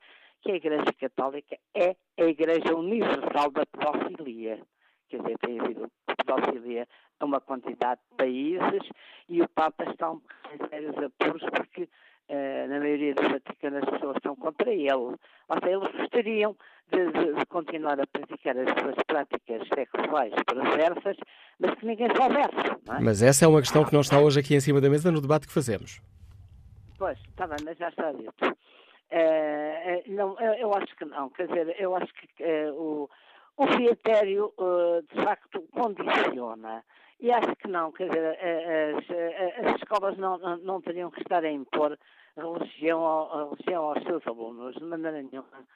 [0.43, 4.61] que a Igreja Católica é a Igreja Universal da Pedofilia.
[5.09, 5.91] Quer dizer, tem havido
[6.25, 6.89] pedofilia
[7.21, 8.89] a uma quantidade de países
[9.29, 10.21] e o Papa está um
[10.53, 11.89] em sérios apuros porque
[12.33, 14.93] uh, na maioria do Vaticano as pessoas estão contra ele.
[14.93, 15.17] Ou
[15.63, 16.57] seja, eles gostariam
[16.91, 21.17] de, de, de, continuar a praticar as suas práticas sexuais perversas,
[21.59, 22.71] mas que ninguém soubesse.
[22.91, 23.01] É?
[23.01, 25.21] Mas essa é uma questão que não está hoje aqui em cima da mesa no
[25.21, 26.01] debate que fazemos.
[26.99, 28.57] Pois, está bem, mas já está dito.
[29.13, 31.29] Uh, não, eu, eu, acho que não.
[31.31, 33.11] Quer dizer, eu acho que uh, o,
[33.59, 36.83] o critério, uh, de facto, condiciona.
[37.21, 37.93] E acho que não.
[37.93, 41.97] Quer dizer, as, as escolas não, não, teriam que estar a impor
[42.37, 45.67] religião, religião aos seus alunos, de maneira nenhuma.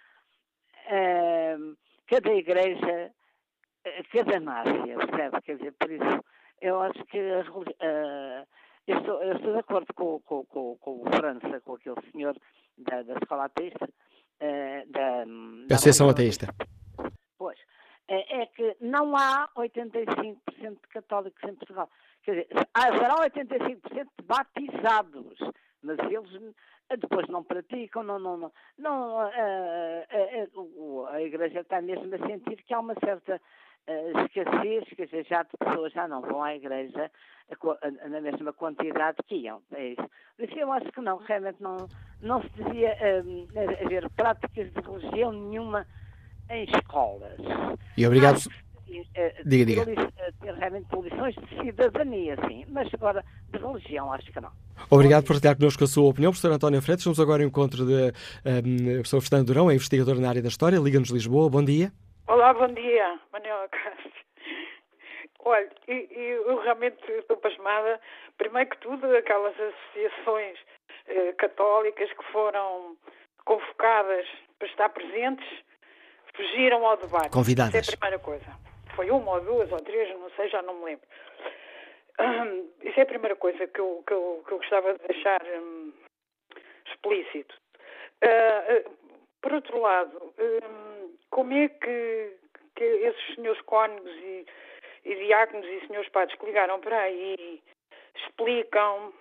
[2.06, 3.12] cada igreja,
[4.12, 5.42] cada násia, percebe?
[5.42, 6.24] Quer dizer, por isso,
[6.60, 11.60] eu acho que eu, estou, eu estou de acordo com, com, com, com o França,
[11.60, 12.36] com aquele senhor
[12.78, 15.24] da, da escola ateísta, uh, da,
[15.68, 16.54] da Associação Ateísta.
[17.38, 17.58] Pois,
[18.08, 21.90] é, é que não há 85% de católicos em Portugal.
[22.22, 23.80] Quer dizer, haverá 85%
[24.18, 25.38] de batizados,
[25.86, 26.54] mas eles
[27.00, 32.26] depois não praticam, não, não, não, não a, a, a, a Igreja está mesmo a
[32.26, 33.40] sentir que há uma certa
[33.88, 37.10] uh, escassez, quer dizer, já de pessoas já não vão à igreja
[38.08, 39.62] na mesma quantidade que iam.
[39.72, 40.10] É isso.
[40.38, 41.88] Isso eu acho que não, realmente não,
[42.20, 43.46] não se devia um,
[43.84, 45.86] haver práticas de religião nenhuma
[46.50, 47.38] em escolas.
[47.96, 48.36] E obrigado.
[48.36, 48.65] Uh,
[49.44, 49.84] diga, diga.
[50.40, 54.50] Ter realmente lições de cidadania, sim, mas agora de religião acho que não.
[54.90, 57.04] Obrigado por partilhar connosco a sua opinião, professor António Freitas.
[57.04, 58.12] Vamos agora ao encontro de
[58.44, 61.50] um, professor Fernando Durão, é investigador na área da História, Liga-nos Lisboa.
[61.50, 61.92] Bom dia.
[62.28, 64.10] Olá, bom dia, Manuela Castro.
[65.44, 68.00] Olha, eu realmente estou pasmada,
[68.36, 70.58] primeiro que tudo, aquelas associações
[71.06, 72.96] eh, católicas que foram
[73.44, 74.26] convocadas
[74.58, 75.46] para estar presentes
[76.34, 77.30] fugiram ao debate.
[77.30, 77.74] Convidadas.
[77.74, 78.65] Isso é a primeira coisa.
[78.96, 81.06] Foi uma ou duas ou três, não sei, já não me lembro.
[82.82, 85.92] isso é a primeira coisa que eu, que eu, que eu gostava de deixar hum,
[86.86, 87.54] explícito.
[88.24, 88.96] Uh, uh,
[89.42, 92.36] por outro lado, hum, como é que,
[92.74, 94.46] que esses senhores cônegos e,
[95.04, 97.62] e diáconos e senhores padres que ligaram para aí
[98.16, 99.12] explicam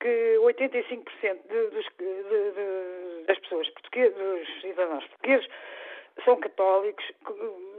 [0.00, 5.48] que 85% de, dos, de, de, das pessoas portuguesas, dos cidadãos portugueses,
[6.22, 7.04] são católicos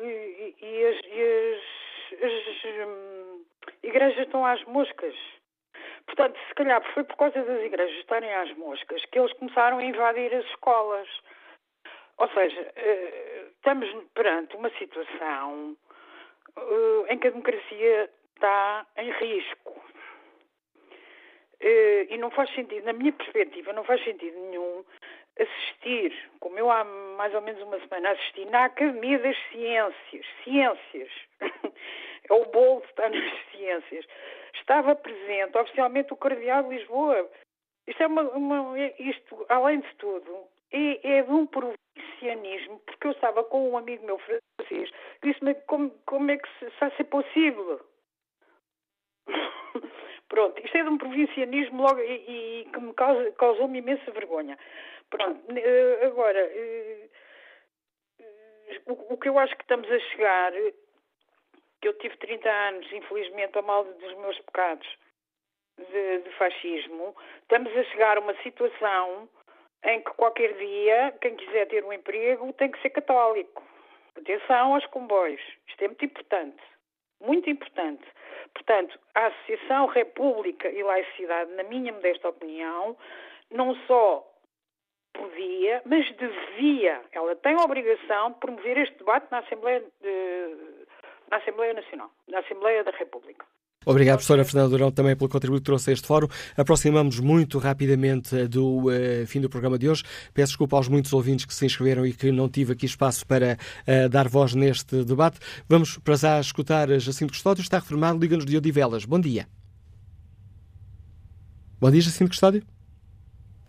[0.02, 3.46] e, e, as, e as, as hum,
[3.84, 5.16] igrejas estão às moscas.
[6.06, 9.84] Portanto, se calhar foi por causa das igrejas estarem às moscas que eles começaram a
[9.84, 11.08] invadir as escolas.
[12.18, 15.76] Ou seja, eh, estamos perante uma situação
[16.58, 19.84] eh, em que a democracia está em risco.
[21.60, 24.86] Eh, e não faz sentido, na minha perspectiva, não faz sentido nenhum
[25.40, 30.26] assistir, como eu há mais ou menos uma semana assisti, na Academia das Ciências.
[30.44, 31.12] Ciências.
[32.30, 34.06] é o bolo que está nas ciências.
[34.56, 37.30] Estava presente oficialmente o Cardeal de Lisboa.
[37.88, 43.12] Isto é uma, uma isto, além de tudo, é, é de um provincianismo, porque eu
[43.12, 44.46] estava com um amigo meu francês
[45.26, 47.82] disse-me como, como é que se, se é possível.
[50.28, 54.58] Pronto, isto é de um provincianismo logo e, e que me causa, causou-me imensa vergonha.
[55.10, 57.10] Pronto, eh, agora, eh,
[58.86, 60.52] o, que eu acho que estamos a chegar,
[61.82, 64.88] que eu tive 30 anos, infelizmente, a mal dos meus pecados
[65.78, 69.30] de, de fascismo, estamos a chegar a uma situação
[69.84, 73.64] em que qualquer dia, quem quiser ter um emprego tem que ser católico.
[74.18, 75.42] Atenção aos comboios.
[75.68, 76.75] Isto é muito importante.
[77.22, 78.04] Muito importante.
[78.54, 82.98] Portanto, a Associação República e Laicidade, na minha modesta opinião,
[83.52, 84.26] não só
[85.14, 90.88] podia, mas devia, ela tem a obrigação de promover este debate na Assembleia, de,
[91.30, 93.46] na Assembleia Nacional, na Assembleia da República.
[93.86, 96.28] Obrigado, professora Fernanda Durão, também pelo contributo que trouxe a este fórum.
[96.58, 100.04] Aproximamos muito rapidamente do uh, fim do programa de hoje.
[100.34, 103.58] Peço desculpa aos muitos ouvintes que se inscreveram e que não tive aqui espaço para
[103.88, 105.40] uh, dar voz neste debate.
[105.70, 109.06] Vamos para já escutar Jacinto Custódio, está reformado, liga-nos de Odivelas.
[109.06, 109.48] Bom dia.
[111.80, 112.64] Bom dia, Jacinto Custódio.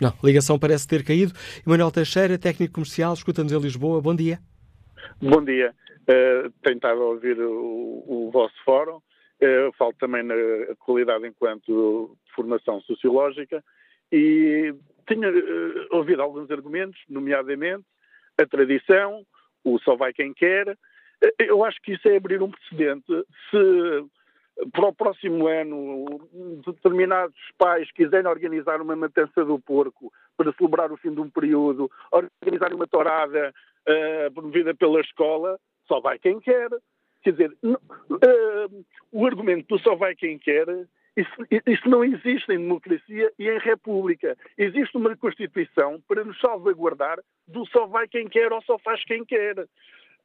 [0.00, 1.32] Não, a ligação parece ter caído.
[1.66, 4.00] Emanuel Teixeira, técnico comercial, escuta-nos em Lisboa.
[4.00, 4.38] Bom dia.
[5.20, 5.74] Bom dia.
[6.02, 9.00] Uh, tenho estado a ouvir o, o vosso fórum.
[9.42, 10.34] Uh, falo também na
[10.78, 13.62] qualidade enquanto formação sociológica
[14.10, 14.74] e
[15.06, 17.84] tinha uh, ouvido alguns argumentos, nomeadamente
[18.40, 19.26] a tradição,
[19.62, 20.68] o só vai quem quer.
[20.68, 23.12] Uh, eu acho que isso é abrir um precedente.
[23.50, 24.06] Se
[24.72, 26.06] para o próximo ano
[26.64, 31.90] determinados pais quiserem organizar uma matança do porco para celebrar o fim de um período,
[32.10, 33.52] organizar uma torada
[33.86, 36.70] uh, promovida pela escola, só vai quem quer.
[37.26, 40.64] Quer dizer, uh, o argumento do só vai quem quer,
[41.16, 41.32] isso,
[41.66, 44.38] isso não existe em democracia e em república.
[44.56, 49.24] Existe uma Constituição para nos salvaguardar do só vai quem quer ou só faz quem
[49.24, 49.66] quer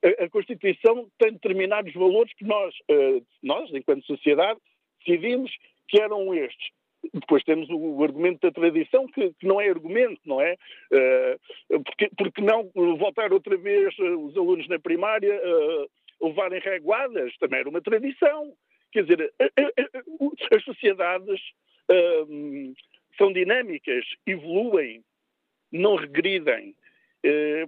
[0.04, 4.60] a, Constituição tem determinados valores que nós, uh, nós, enquanto sociedade,
[5.04, 5.52] decidimos
[5.88, 6.70] que eram estes.
[7.14, 10.56] Depois temos o, argumento da tradição, que, que, não é argumento, não é?
[10.94, 15.42] Uh, porque, porque não voltar outra vez os alunos na primária
[16.22, 17.36] levarem reguadas?
[17.38, 18.54] Também era uma tradição.
[18.92, 19.34] Quer dizer,
[20.56, 21.40] as sociedades
[23.18, 25.04] são dinâmicas, evoluem,
[25.72, 26.76] não regridem.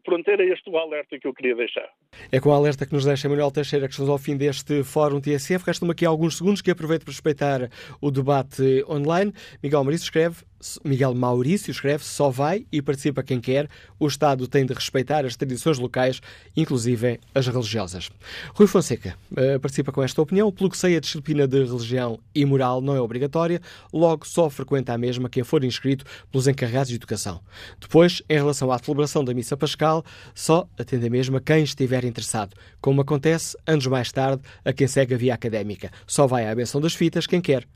[0.03, 1.87] Pronto, era este o alerta que eu queria deixar.
[2.31, 5.21] É com o alerta que nos deixa Manuel Teixeira que estamos ao fim deste Fórum
[5.21, 5.63] TSF.
[5.65, 7.69] Restam aqui alguns segundos que aproveito para respeitar
[8.01, 9.31] o debate online.
[9.61, 10.43] Miguel Maurício escreve
[10.83, 13.69] Miguel Maurício escreve só vai e participa quem quer.
[13.99, 16.21] O Estado tem de respeitar as tradições locais,
[16.55, 18.09] inclusive as religiosas.
[18.53, 20.51] Rui Fonseca uh, participa com esta opinião.
[20.51, 23.61] Pelo que sei, a disciplina de religião e moral não é obrigatória,
[23.91, 27.41] logo só frequenta a mesma quem for inscrito pelos encarregados de educação.
[27.79, 30.03] Depois, em relação à celebração da missa pascal,
[30.33, 35.13] só atende a mesma quem estiver interessado, como acontece anos mais tarde a quem segue
[35.13, 35.91] a via académica.
[36.07, 37.67] Só vai à benção das fitas quem quer.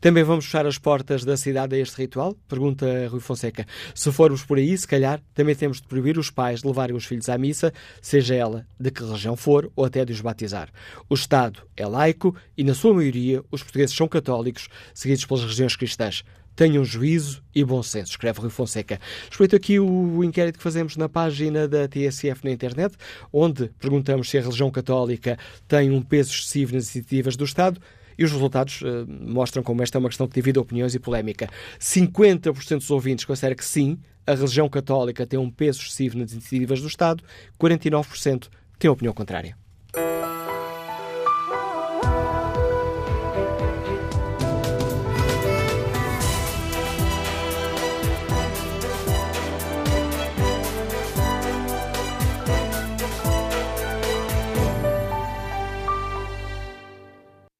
[0.00, 2.36] Também vamos fechar as portas da cidade a este ritual?
[2.48, 3.66] Pergunta Rui Fonseca.
[3.94, 7.04] Se formos por aí, se calhar, também temos de proibir os pais de levarem os
[7.04, 10.68] filhos à missa, seja ela de que religião for, ou até de os batizar.
[11.08, 15.76] O Estado é laico e, na sua maioria, os portugueses são católicos, seguidos pelas religiões
[15.76, 16.24] cristãs.
[16.56, 19.00] Tenham juízo e bom senso, escreve Rui Fonseca.
[19.30, 22.96] Respeito aqui o inquérito que fazemos na página da TSF na internet,
[23.32, 27.80] onde perguntamos se a religião católica tem um peso excessivo nas iniciativas do Estado.
[28.20, 31.48] E os resultados uh, mostram como esta é uma questão que divide opiniões e polémica.
[31.80, 36.82] 50% dos ouvintes consideram que sim, a religião católica tem um peso excessivo nas iniciativas
[36.82, 37.24] do Estado,
[37.58, 38.48] 49%
[38.78, 39.56] têm opinião contrária.